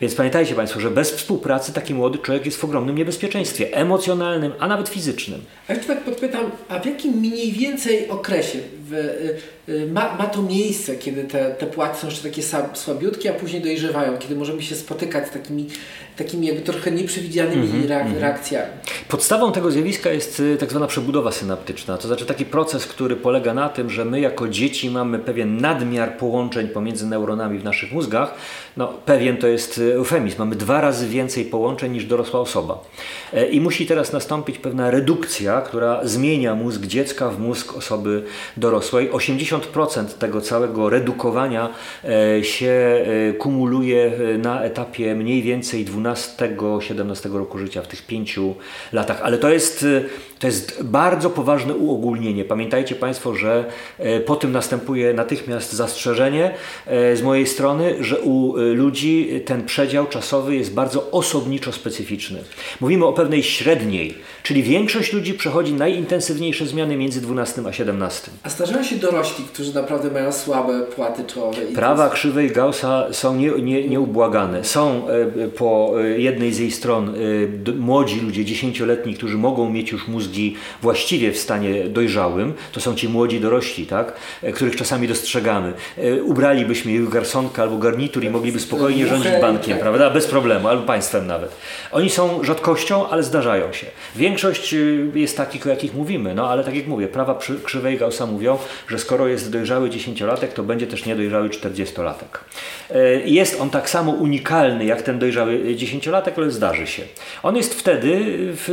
Więc 0.00 0.14
pamiętajcie 0.14 0.54
Państwo, 0.54 0.80
że 0.80 0.90
bez 0.90 1.10
współpracy 1.10 1.72
taki 1.72 1.94
młody 1.94 2.18
człowiek 2.18 2.46
jest 2.46 2.58
w 2.58 2.64
ogromnym 2.64 2.96
niebezpieczeństwie 2.96 3.76
emocjonalnym, 3.76 4.52
a 4.58 4.68
nawet 4.68 4.88
fizycznym. 4.88 5.40
A 5.68 5.72
jeszcze 5.72 5.94
tak 5.94 6.04
podpytam, 6.04 6.50
a 6.68 6.78
w 6.78 6.86
jakim 6.86 7.14
mniej 7.14 7.52
więcej 7.52 8.08
okresie 8.08 8.58
w, 8.88 8.92
y, 8.92 9.72
y, 9.72 9.86
ma, 9.86 10.16
ma 10.16 10.26
to 10.26 10.42
miejsce, 10.42 10.96
kiedy 10.96 11.24
te, 11.24 11.50
te 11.50 11.66
płaty 11.66 12.00
są 12.00 12.06
jeszcze 12.06 12.22
takie 12.22 12.42
słabiutkie, 12.74 13.30
a 13.30 13.34
później 13.34 13.62
dojrzewają, 13.62 14.18
kiedy 14.18 14.36
możemy 14.36 14.62
się 14.62 14.74
spotykać 14.74 15.28
z 15.28 15.30
takimi 15.30 15.66
takimi 16.18 16.46
jakby 16.46 16.62
trochę 16.62 16.90
nieprzewidzianymi 16.90 17.70
mm 17.70 17.82
-hmm, 17.82 18.20
reakcjami. 18.20 18.72
Podstawą 19.08 19.52
tego 19.52 19.70
zjawiska 19.70 20.10
jest 20.10 20.40
y, 20.40 20.56
tak 20.56 20.70
zwana 20.70 20.86
przebudowa 20.86 21.32
synaptyczna, 21.32 21.98
to 21.98 22.08
znaczy 22.08 22.26
taki 22.26 22.44
proces, 22.44 22.86
który 22.86 23.16
polega 23.16 23.54
na 23.54 23.68
tym, 23.68 23.90
że 23.90 24.04
my 24.04 24.20
jako 24.20 24.48
dzieci 24.48 24.90
mamy 24.90 25.18
pewien 25.18 25.60
nadmiar 25.60 26.16
połączeń 26.16 26.68
pomiędzy 26.68 27.06
neuronami 27.06 27.58
w 27.58 27.64
naszych 27.64 27.92
mózgach. 27.92 28.34
No, 28.76 28.88
pewien 28.88 29.36
to 29.36 29.46
jest 29.46 29.80
eufemizm, 29.94 30.38
mamy 30.38 30.56
dwa 30.56 30.80
razy 30.80 31.08
więcej 31.08 31.44
połączeń 31.44 31.92
niż 31.92 32.04
dorosła 32.04 32.40
osoba. 32.40 32.84
E, 33.32 33.48
I 33.48 33.60
musi 33.60 33.86
teraz 33.86 34.12
nastąpić 34.12 34.58
pewna 34.58 34.90
redukcja, 34.90 35.60
która 35.60 36.00
zmienia 36.04 36.54
mózg 36.54 36.82
dziecka 36.82 37.30
w 37.30 37.40
mózg 37.40 37.76
osoby 37.76 38.22
dorosłej. 38.56 38.77
80% 38.80 40.04
tego 40.04 40.40
całego 40.40 40.90
redukowania 40.90 41.68
e, 42.04 42.44
się 42.44 43.04
e, 43.28 43.32
kumuluje 43.32 44.12
na 44.38 44.62
etapie 44.62 45.14
mniej 45.14 45.42
więcej 45.42 45.84
12 45.84 46.48
17 46.80 47.28
roku 47.28 47.58
życia, 47.58 47.82
w 47.82 47.88
tych 47.88 48.06
pięciu 48.06 48.54
latach. 48.92 49.20
Ale 49.22 49.38
to 49.38 49.50
jest, 49.50 49.86
to 50.38 50.46
jest 50.46 50.82
bardzo 50.82 51.30
poważne 51.30 51.74
uogólnienie. 51.74 52.44
Pamiętajcie 52.44 52.94
Państwo, 52.94 53.34
że 53.34 53.64
e, 53.98 54.20
po 54.20 54.36
tym 54.36 54.52
następuje 54.52 55.14
natychmiast 55.14 55.72
zastrzeżenie 55.72 56.54
e, 56.86 57.16
z 57.16 57.22
mojej 57.22 57.46
strony, 57.46 58.04
że 58.04 58.20
u 58.20 58.56
e, 58.56 58.62
ludzi 58.62 59.42
ten 59.44 59.64
przedział 59.64 60.06
czasowy 60.06 60.56
jest 60.56 60.74
bardzo 60.74 61.10
osobniczo 61.10 61.72
specyficzny. 61.72 62.44
Mówimy 62.80 63.06
o 63.06 63.12
pewnej 63.12 63.42
średniej, 63.42 64.14
czyli 64.42 64.62
większość 64.62 65.12
ludzi 65.12 65.34
przechodzi 65.34 65.72
najintensywniejsze 65.72 66.66
zmiany 66.66 66.96
między 66.96 67.20
12 67.20 67.62
a 67.68 67.72
17. 67.72 68.30
A 68.42 68.50
zdarzają 68.68 68.88
się 68.88 68.96
dorośli, 68.96 69.44
którzy 69.44 69.74
naprawdę 69.74 70.10
mają 70.10 70.32
słabe 70.32 70.82
płaty 70.82 71.24
czołowe. 71.24 71.62
Prawa 71.74 72.10
krzywej 72.10 72.50
Gaussa 72.50 73.06
są 73.12 73.36
nie, 73.36 73.50
nie, 73.50 73.88
nieubłagane. 73.88 74.64
Są 74.64 75.06
po 75.56 75.94
jednej 76.16 76.52
z 76.52 76.58
jej 76.58 76.70
stron 76.70 77.14
młodzi 77.78 78.20
ludzie, 78.20 78.44
dziesięcioletni, 78.44 79.14
którzy 79.14 79.36
mogą 79.36 79.70
mieć 79.70 79.92
już 79.92 80.08
mózgi 80.08 80.56
właściwie 80.82 81.32
w 81.32 81.38
stanie 81.38 81.84
dojrzałym. 81.84 82.54
To 82.72 82.80
są 82.80 82.94
ci 82.94 83.08
młodzi 83.08 83.40
dorośli, 83.40 83.86
tak? 83.86 84.12
E, 84.42 84.52
których 84.52 84.76
czasami 84.76 85.08
dostrzegamy. 85.08 85.72
E, 85.98 86.22
ubralibyśmy 86.22 86.92
ich 86.92 87.08
garsonka 87.08 87.62
albo 87.62 87.78
garnitur 87.78 88.24
i 88.24 88.30
mogliby 88.30 88.60
spokojnie 88.60 89.06
rządzić 89.06 89.32
bankiem, 89.40 89.78
prawda? 89.78 90.10
Bez 90.10 90.26
problemu, 90.26 90.68
albo 90.68 90.82
państwem 90.82 91.26
nawet. 91.26 91.50
Oni 91.92 92.10
są 92.10 92.44
rzadkością, 92.44 93.08
ale 93.08 93.22
zdarzają 93.22 93.72
się. 93.72 93.86
Większość 94.16 94.74
jest 95.14 95.36
takich, 95.36 95.66
o 95.66 95.70
jakich 95.70 95.94
mówimy, 95.94 96.34
no 96.34 96.50
ale 96.50 96.64
tak 96.64 96.74
jak 96.74 96.86
mówię, 96.86 97.08
prawa 97.08 97.38
krzywej 97.64 97.98
Gaussa 97.98 98.26
mówią, 98.26 98.57
że 98.88 98.98
skoro 98.98 99.28
jest 99.28 99.52
dojrzały 99.52 99.90
dziesięciolatek, 99.90 100.52
to 100.52 100.62
będzie 100.62 100.86
też 100.86 101.06
niedojrzały 101.06 101.50
czterdziestolatek. 101.50 102.40
E, 102.90 103.20
jest 103.20 103.60
on 103.60 103.70
tak 103.70 103.90
samo 103.90 104.12
unikalny 104.12 104.84
jak 104.84 105.02
ten 105.02 105.18
dojrzały 105.18 105.74
dziesięciolatek, 105.74 106.38
ale 106.38 106.50
zdarzy 106.50 106.86
się. 106.86 107.02
On 107.42 107.56
jest 107.56 107.74
wtedy 107.74 108.20
w 108.36 108.68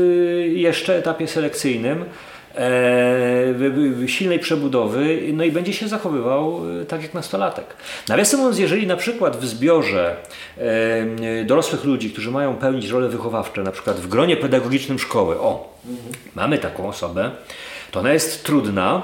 jeszcze 0.53 0.97
etapie 0.97 1.27
selekcyjnym 1.27 2.05
e, 2.55 4.07
silnej 4.07 4.39
przebudowy, 4.39 5.19
no 5.33 5.43
i 5.43 5.51
będzie 5.51 5.73
się 5.73 5.87
zachowywał 5.87 6.61
e, 6.81 6.85
tak 6.85 7.01
jak 7.01 7.13
nastolatek. 7.13 7.65
Nawiasem 8.09 8.39
mówiąc, 8.39 8.59
jeżeli 8.59 8.87
na 8.87 8.95
przykład 8.95 9.37
w 9.37 9.45
zbiorze 9.45 10.15
dorosłych 11.45 11.83
ludzi, 11.83 12.09
którzy 12.09 12.31
mają 12.31 12.55
pełnić 12.55 12.89
role 12.89 13.09
wychowawcze, 13.09 13.63
na 13.63 13.71
przykład 13.71 13.97
w 13.97 14.07
gronie 14.07 14.37
pedagogicznym 14.37 14.99
szkoły, 14.99 15.39
o, 15.39 15.79
mamy 16.35 16.57
taką 16.57 16.87
osobę, 16.87 17.31
to 17.91 17.99
ona 17.99 18.13
jest 18.13 18.43
trudna, 18.43 19.01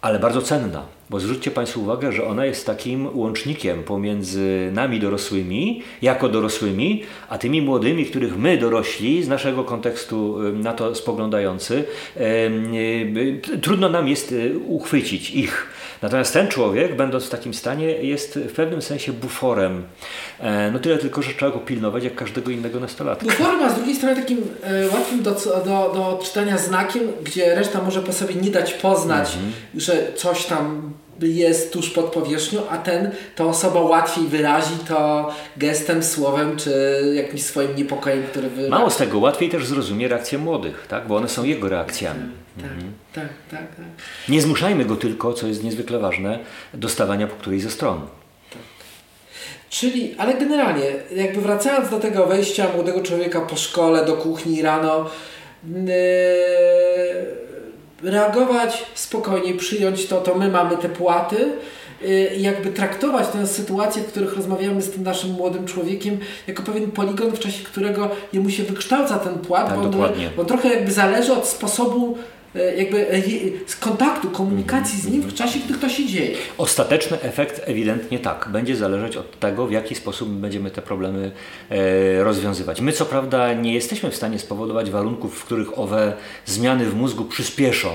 ale 0.00 0.18
bardzo 0.18 0.42
cenna 0.42 0.82
Bo 1.10 1.20
zwróćcie 1.20 1.50
Państwo 1.50 1.80
uwagę, 1.80 2.12
że 2.12 2.26
ona 2.26 2.46
jest 2.46 2.66
takim 2.66 3.18
łącznikiem 3.18 3.82
pomiędzy 3.82 4.70
nami 4.72 5.00
dorosłymi, 5.00 5.82
jako 6.02 6.28
dorosłymi, 6.28 7.02
a 7.28 7.38
tymi 7.38 7.62
młodymi, 7.62 8.06
których 8.06 8.38
my 8.38 8.58
dorośli, 8.58 9.22
z 9.22 9.28
naszego 9.28 9.64
kontekstu 9.64 10.38
na 10.52 10.72
to 10.72 10.94
spoglądający, 10.94 11.84
trudno 13.62 13.88
nam 13.88 14.08
jest 14.08 14.34
uchwycić 14.66 15.30
ich. 15.30 15.66
Natomiast 16.02 16.32
ten 16.32 16.48
człowiek, 16.48 16.96
będąc 16.96 17.24
w 17.24 17.30
takim 17.30 17.54
stanie, 17.54 17.86
jest 17.86 18.38
w 18.38 18.52
pewnym 18.52 18.82
sensie 18.82 19.12
buforem. 19.12 19.82
E, 20.40 20.70
no 20.70 20.78
tyle 20.78 20.98
tylko, 20.98 21.22
że 21.22 21.34
trzeba 21.34 21.52
go 21.52 21.58
pilnować 21.58 22.04
jak 22.04 22.14
każdego 22.14 22.50
innego 22.50 22.80
nastolatka. 22.80 23.26
Buforem, 23.26 23.62
a 23.62 23.70
z 23.70 23.74
drugiej 23.74 23.94
strony 23.94 24.16
takim 24.16 24.38
e, 24.62 24.88
łatwym 24.88 25.22
do, 25.22 25.30
do, 25.64 25.92
do 25.94 26.20
czytania 26.24 26.58
znakiem, 26.58 27.02
gdzie 27.24 27.54
reszta 27.54 27.82
może 27.82 28.02
po 28.02 28.12
sobie 28.12 28.34
nie 28.34 28.50
dać 28.50 28.74
poznać, 28.74 29.34
mhm. 29.34 29.52
że 29.74 30.12
coś 30.16 30.46
tam 30.46 30.92
jest 31.28 31.72
tuż 31.72 31.90
pod 31.90 32.04
powierzchnią, 32.04 32.60
a 32.70 32.78
ten, 32.78 33.10
ta 33.36 33.44
osoba 33.44 33.80
łatwiej 33.80 34.24
wyrazi 34.24 34.74
to 34.88 35.30
gestem, 35.56 36.02
słowem, 36.02 36.56
czy 36.56 37.02
jakimś 37.14 37.42
swoim 37.42 37.76
niepokojem, 37.76 38.22
który 38.22 38.50
wyrazi. 38.50 38.70
Mało 38.70 38.90
z 38.90 38.96
tego, 38.96 39.18
łatwiej 39.18 39.48
też 39.48 39.66
zrozumie 39.66 40.08
reakcje 40.08 40.38
młodych, 40.38 40.86
tak? 40.88 41.06
bo 41.06 41.16
one 41.16 41.28
są 41.28 41.44
jego 41.44 41.68
reakcjami. 41.68 42.20
Tak, 42.56 42.64
mhm. 42.64 42.92
tak, 43.12 43.28
tak, 43.50 43.76
tak, 43.76 43.86
Nie 44.28 44.42
zmuszajmy 44.42 44.84
go 44.84 44.96
tylko, 44.96 45.32
co 45.32 45.46
jest 45.46 45.64
niezwykle 45.64 45.98
ważne, 45.98 46.38
do 46.74 46.88
stawania 46.88 47.26
po 47.26 47.36
którejś 47.36 47.62
ze 47.62 47.70
stron. 47.70 48.00
Tak. 48.50 48.62
Czyli, 49.70 50.14
ale 50.18 50.34
generalnie, 50.34 50.84
jakby 51.16 51.40
wracając 51.40 51.90
do 51.90 52.00
tego 52.00 52.26
wejścia 52.26 52.66
młodego 52.74 53.02
człowieka 53.02 53.40
po 53.40 53.56
szkole, 53.56 54.04
do 54.04 54.12
kuchni 54.12 54.62
rano, 54.62 55.10
yy 55.64 57.49
reagować 58.02 58.86
spokojnie, 58.94 59.54
przyjąć 59.54 60.06
to, 60.06 60.20
to 60.20 60.34
my 60.34 60.48
mamy 60.48 60.76
te 60.76 60.88
płaty 60.88 61.52
y, 62.02 62.30
i 62.36 62.42
jakby 62.42 62.70
traktować 62.72 63.28
tę 63.28 63.46
sytuację, 63.46 64.02
w 64.02 64.06
których 64.06 64.36
rozmawiamy 64.36 64.82
z 64.82 64.90
tym 64.90 65.02
naszym 65.02 65.30
młodym 65.30 65.66
człowiekiem, 65.66 66.18
jako 66.46 66.62
pewien 66.62 66.90
poligon, 66.90 67.30
w 67.30 67.38
czasie 67.38 67.64
którego 67.64 68.10
jemu 68.32 68.50
się 68.50 68.62
wykształca 68.62 69.18
ten 69.18 69.38
płat, 69.38 69.68
tak, 69.68 69.76
bo, 69.76 70.04
on, 70.04 70.12
bo 70.36 70.44
trochę 70.44 70.68
jakby 70.68 70.92
zależy 70.92 71.32
od 71.32 71.46
sposobu 71.46 72.18
jakby 72.54 73.10
e, 73.10 73.22
z 73.66 73.76
kontaktu, 73.76 74.30
komunikacji 74.30 75.00
z 75.00 75.06
nim 75.06 75.22
w 75.22 75.34
czasie, 75.34 75.58
gdy 75.68 75.78
to 75.78 75.88
się 75.88 76.06
dzieje. 76.06 76.36
Ostateczny 76.58 77.20
efekt 77.20 77.60
ewidentnie 77.64 78.18
tak, 78.18 78.48
będzie 78.52 78.76
zależeć 78.76 79.16
od 79.16 79.38
tego, 79.38 79.66
w 79.66 79.72
jaki 79.72 79.94
sposób 79.94 80.28
będziemy 80.28 80.70
te 80.70 80.82
problemy 80.82 81.30
e, 81.70 82.24
rozwiązywać. 82.24 82.80
My 82.80 82.92
co 82.92 83.06
prawda 83.06 83.52
nie 83.52 83.74
jesteśmy 83.74 84.10
w 84.10 84.16
stanie 84.16 84.38
spowodować 84.38 84.90
warunków, 84.90 85.38
w 85.38 85.44
których 85.44 85.78
owe 85.78 86.12
zmiany 86.46 86.86
w 86.86 86.94
mózgu 86.94 87.24
przyspieszą. 87.24 87.88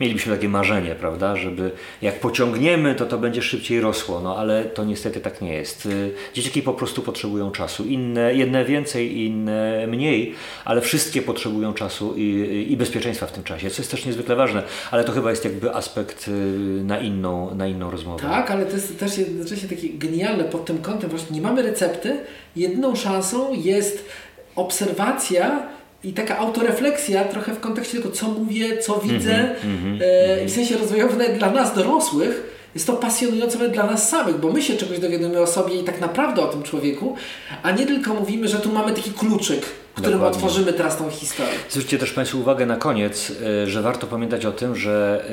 Mielibyśmy 0.00 0.36
takie 0.36 0.48
marzenie, 0.48 0.94
prawda, 0.94 1.36
żeby 1.36 1.70
jak 2.02 2.20
pociągniemy, 2.20 2.94
to 2.94 3.06
to 3.06 3.18
będzie 3.18 3.42
szybciej 3.42 3.80
rosło, 3.80 4.20
no 4.20 4.36
ale 4.36 4.64
to 4.64 4.84
niestety 4.84 5.20
tak 5.20 5.42
nie 5.42 5.54
jest. 5.54 5.88
Dzieciaki 6.34 6.62
po 6.62 6.72
prostu 6.72 7.02
potrzebują 7.02 7.50
czasu. 7.50 7.84
Inne, 7.84 8.34
jedne 8.34 8.64
więcej, 8.64 9.20
inne 9.20 9.86
mniej, 9.86 10.34
ale 10.64 10.80
wszystkie 10.80 11.22
potrzebują 11.22 11.74
czasu 11.74 12.14
i, 12.16 12.66
i 12.70 12.76
bezpieczeństwa 12.76 13.26
w 13.26 13.32
tym 13.32 13.44
czasie, 13.44 13.70
co 13.70 13.82
jest 13.82 13.93
też 13.94 14.06
niezwykle 14.06 14.36
ważne, 14.36 14.62
ale 14.90 15.04
to 15.04 15.12
chyba 15.12 15.30
jest 15.30 15.44
jakby 15.44 15.74
aspekt 15.74 16.28
y, 16.28 16.30
na 16.84 16.98
inną, 16.98 17.54
na 17.54 17.66
inną 17.66 17.90
rozmowę. 17.90 18.22
Tak, 18.22 18.50
ale 18.50 18.66
to 18.66 18.72
jest 18.72 18.98
też 18.98 19.18
jednocześnie 19.18 19.68
takie 19.68 19.88
genialne 19.88 20.44
pod 20.44 20.64
tym 20.64 20.78
kątem, 20.78 21.10
właśnie 21.10 21.36
nie 21.36 21.42
mamy 21.42 21.62
recepty, 21.62 22.20
jedyną 22.56 22.96
szansą 22.96 23.52
jest 23.52 24.04
obserwacja 24.56 25.66
i 26.04 26.12
taka 26.12 26.38
autorefleksja 26.38 27.24
trochę 27.24 27.54
w 27.54 27.60
kontekście 27.60 27.98
tego, 27.98 28.10
co 28.10 28.28
mówię, 28.28 28.78
co 28.78 28.98
widzę, 28.98 29.34
mm 29.34 29.58
-hmm, 29.60 30.02
e, 30.02 30.46
w 30.46 30.50
sensie 30.50 30.76
rozwojowym 30.76 31.18
nawet 31.18 31.38
dla 31.38 31.50
nas 31.50 31.74
dorosłych, 31.74 32.54
jest 32.74 32.86
to 32.86 32.92
pasjonujące 32.92 33.58
nawet 33.58 33.72
dla 33.72 33.86
nas 33.86 34.08
samych, 34.08 34.36
bo 34.36 34.52
my 34.52 34.62
się 34.62 34.76
czegoś 34.76 34.98
dowiadujemy 34.98 35.40
o 35.40 35.46
sobie 35.46 35.80
i 35.80 35.84
tak 35.84 36.00
naprawdę 36.00 36.42
o 36.42 36.46
tym 36.46 36.62
człowieku, 36.62 37.16
a 37.62 37.70
nie 37.70 37.86
tylko 37.86 38.14
mówimy, 38.14 38.48
że 38.48 38.58
tu 38.58 38.72
mamy 38.72 38.92
taki 38.92 39.10
kluczyk, 39.10 39.66
którym 39.94 40.12
Dokładnie. 40.12 40.36
otworzymy 40.36 40.72
teraz 40.72 40.96
tą 40.96 41.10
historię. 41.10 41.52
Zwróćcie 41.70 41.98
też 41.98 42.12
Państwo 42.12 42.38
uwagę 42.38 42.66
na 42.66 42.76
koniec, 42.76 43.32
e, 43.62 43.66
że 43.66 43.82
warto 43.82 44.06
pamiętać 44.06 44.46
o 44.46 44.52
tym, 44.52 44.76
że 44.76 45.24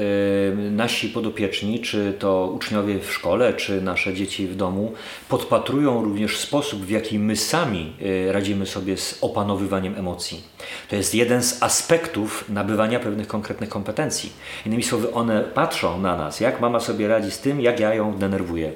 e, 0.56 0.56
nasi 0.56 1.10
podopieczni, 1.10 1.80
czy 1.80 2.14
to 2.20 2.52
uczniowie 2.56 3.00
w 3.00 3.14
szkole, 3.14 3.54
czy 3.54 3.82
nasze 3.82 4.14
dzieci 4.14 4.48
w 4.48 4.56
domu, 4.56 4.94
podpatrują 5.30 6.04
również 6.04 6.38
sposób, 6.38 6.86
w 6.86 6.90
jaki 6.90 7.20
my 7.20 7.36
sami 7.36 7.94
e, 8.28 8.32
radzimy 8.32 8.66
sobie 8.66 8.98
z 8.98 9.18
opanowywaniem 9.22 9.96
emocji. 9.96 10.44
To 10.90 10.96
jest 10.96 11.16
jeden 11.16 11.44
z 11.44 11.64
aspektów 11.64 12.46
nabywania 12.50 13.00
pewnych 13.00 13.28
konkretnych 13.28 13.70
kompetencji. 13.70 14.34
Innymi 14.66 14.84
słowy, 14.84 15.14
one 15.14 15.42
patrzą 15.42 16.02
na 16.02 16.18
nas, 16.18 16.40
jak 16.40 16.62
mama 16.62 16.80
sobie 16.80 17.08
radzi 17.08 17.32
z 17.32 17.40
tym, 17.40 17.62
jak 17.62 17.80
ja 17.80 17.94
ją 17.94 18.18
denerwuję 18.18 18.72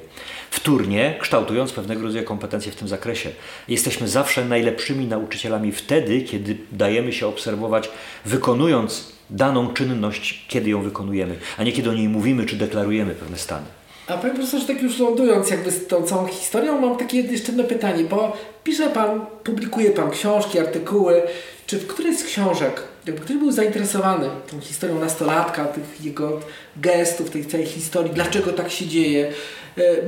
wtórnie 0.65 1.15
kształtując 1.19 1.71
pewnego 1.71 2.01
rodzaju 2.01 2.25
kompetencje 2.25 2.71
w 2.71 2.75
tym 2.75 2.88
zakresie. 2.88 3.30
Jesteśmy 3.67 4.08
zawsze 4.08 4.45
najlepszymi 4.45 5.08
nauczycielami 5.08 5.71
wtedy, 5.71 6.21
kiedy 6.21 6.58
dajemy 6.71 7.13
się 7.13 7.28
obserwować, 7.28 7.89
wykonując 8.25 9.12
daną 9.30 9.73
czynność, 9.73 10.45
kiedy 10.47 10.69
ją 10.69 10.82
wykonujemy, 10.82 11.36
a 11.58 11.63
nie 11.63 11.71
kiedy 11.71 11.89
o 11.89 11.93
niej 11.93 12.10
mówimy 12.10 12.45
czy 12.45 12.56
deklarujemy 12.56 13.15
pewne 13.15 13.38
stany. 13.38 13.65
A 14.08 14.17
panie 14.17 14.34
profesorze, 14.34 14.67
tak 14.67 14.82
już 14.82 14.99
lądując 14.99 15.49
jakby 15.49 15.71
z 15.71 15.88
tą 15.88 16.04
całą 16.04 16.28
historią, 16.28 16.82
mam 16.82 16.97
takie 16.97 17.21
jeszcze 17.21 17.47
jedno 17.47 17.63
pytanie, 17.63 18.04
bo 18.04 18.38
pisze 18.63 18.89
pan, 18.89 19.25
publikuje 19.43 19.91
pan 19.91 20.12
książki, 20.12 20.60
artykuły, 20.60 21.21
czy 21.67 21.80
w 21.80 21.88
którejś 21.88 22.19
z 22.19 22.23
książek, 22.23 22.82
jakby 23.06 23.21
ktoś 23.21 23.38
był 23.38 23.51
zainteresowany 23.51 24.30
tą 24.51 24.60
historią 24.60 24.99
nastolatka, 24.99 25.65
tych 25.65 26.06
jego 26.06 26.39
gestów, 26.78 27.30
tej 27.30 27.45
całej 27.45 27.65
historii, 27.65 28.12
dlaczego 28.13 28.54
tak 28.54 28.71
się 28.71 28.88
dzieje, 28.88 29.34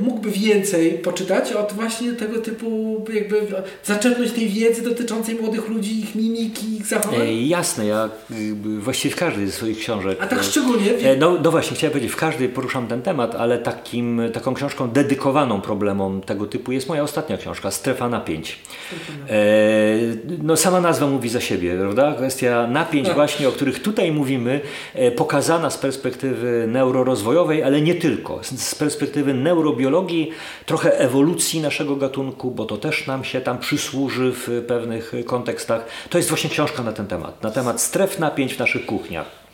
mógłby 0.00 0.30
więcej 0.30 0.90
poczytać 0.90 1.52
od 1.52 1.72
właśnie 1.72 2.12
tego 2.12 2.40
typu, 2.40 3.04
jakby 3.14 3.46
zaczerpnąć 3.84 4.32
tej 4.32 4.48
wiedzy 4.48 4.82
dotyczącej 4.82 5.34
młodych 5.34 5.68
ludzi, 5.68 6.00
ich 6.00 6.14
mimiki, 6.14 6.76
ich 6.76 6.86
zachowań? 6.86 7.20
E, 7.20 7.46
jasne, 7.46 7.86
ja 7.86 8.08
właściwie 8.78 9.14
w 9.14 9.18
każdej 9.18 9.46
ze 9.46 9.52
swoich 9.52 9.78
książek. 9.78 10.18
A 10.20 10.26
tak 10.26 10.42
szczególnie? 10.42 10.90
E, 11.02 11.16
no, 11.16 11.38
no 11.44 11.50
właśnie, 11.50 11.76
chciałem 11.76 11.92
powiedzieć, 11.92 12.12
w 12.12 12.16
każdej 12.16 12.48
poruszam 12.48 12.86
ten 12.86 13.02
temat, 13.02 13.34
ale 13.34 13.58
takim, 13.58 14.22
taką 14.32 14.54
książką 14.54 14.90
dedykowaną 14.90 15.60
problemom 15.60 16.20
tego 16.20 16.46
typu 16.46 16.72
jest 16.72 16.88
moja 16.88 17.02
ostatnia 17.02 17.36
książka, 17.36 17.70
Strefa 17.70 18.08
napięć. 18.08 18.58
E, 19.28 19.36
no 20.42 20.56
sama 20.56 20.80
nazwa 20.80 21.06
mówi 21.06 21.28
za 21.28 21.40
siebie, 21.40 21.76
prawda? 21.78 22.14
Kwestia 22.14 22.66
napięć 22.66 23.06
tak. 23.06 23.16
właśnie, 23.16 23.48
o 23.48 23.52
których 23.52 23.82
tutaj 23.82 24.12
mówimy, 24.12 24.60
e, 24.94 25.10
pokazana 25.10 25.70
z 25.70 25.78
perspektywy 25.78 26.64
neurorozwojowej, 26.68 27.62
ale 27.62 27.80
nie 27.80 27.94
tylko, 27.94 28.40
z, 28.42 28.60
z 28.60 28.74
perspektywy 28.74 29.34
neuro 29.34 29.57
neurobiologii, 29.58 30.30
trochę 30.66 30.98
ewolucji 30.98 31.60
naszego 31.60 31.96
gatunku, 31.96 32.50
bo 32.50 32.64
to 32.64 32.76
też 32.76 33.06
nam 33.06 33.24
się 33.24 33.40
tam 33.40 33.58
przysłuży 33.58 34.32
w 34.32 34.64
pewnych 34.68 35.12
kontekstach. 35.26 35.84
To 36.10 36.18
jest 36.18 36.28
właśnie 36.28 36.50
książka 36.50 36.82
na 36.82 36.92
ten 36.92 37.06
temat, 37.06 37.42
na 37.42 37.50
temat 37.50 37.80
stref 37.80 38.18
napięć 38.18 38.54
w 38.54 38.58
naszych 38.58 38.86
kuchniach. 38.86 39.48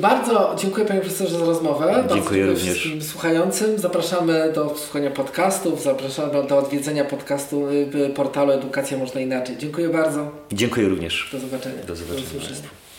Bardzo 0.00 0.54
dziękuję 0.58 0.86
Panie 0.86 1.00
Profesorze 1.00 1.38
za 1.38 1.44
rozmowę. 1.44 2.04
Dziękuję 2.14 2.46
również. 2.46 2.62
Wszystkim 2.62 3.02
słuchającym. 3.02 3.78
Zapraszamy 3.78 4.52
do 4.54 4.74
słuchania 4.76 5.10
podcastów, 5.10 5.82
zapraszamy 5.82 6.48
do 6.48 6.58
odwiedzenia 6.58 7.04
podcastu 7.04 7.68
y, 7.68 8.12
portalu 8.14 8.52
Edukacja 8.52 8.98
Można 8.98 9.20
Inaczej. 9.20 9.56
Dziękuję 9.58 9.88
bardzo. 9.88 10.30
Dziękuję 10.52 10.88
również. 10.88 11.28
Do 11.32 11.38
zobaczenia. 11.38 11.82
Do 11.86 11.96
zobaczenia. 11.96 12.26
Do 12.38 12.89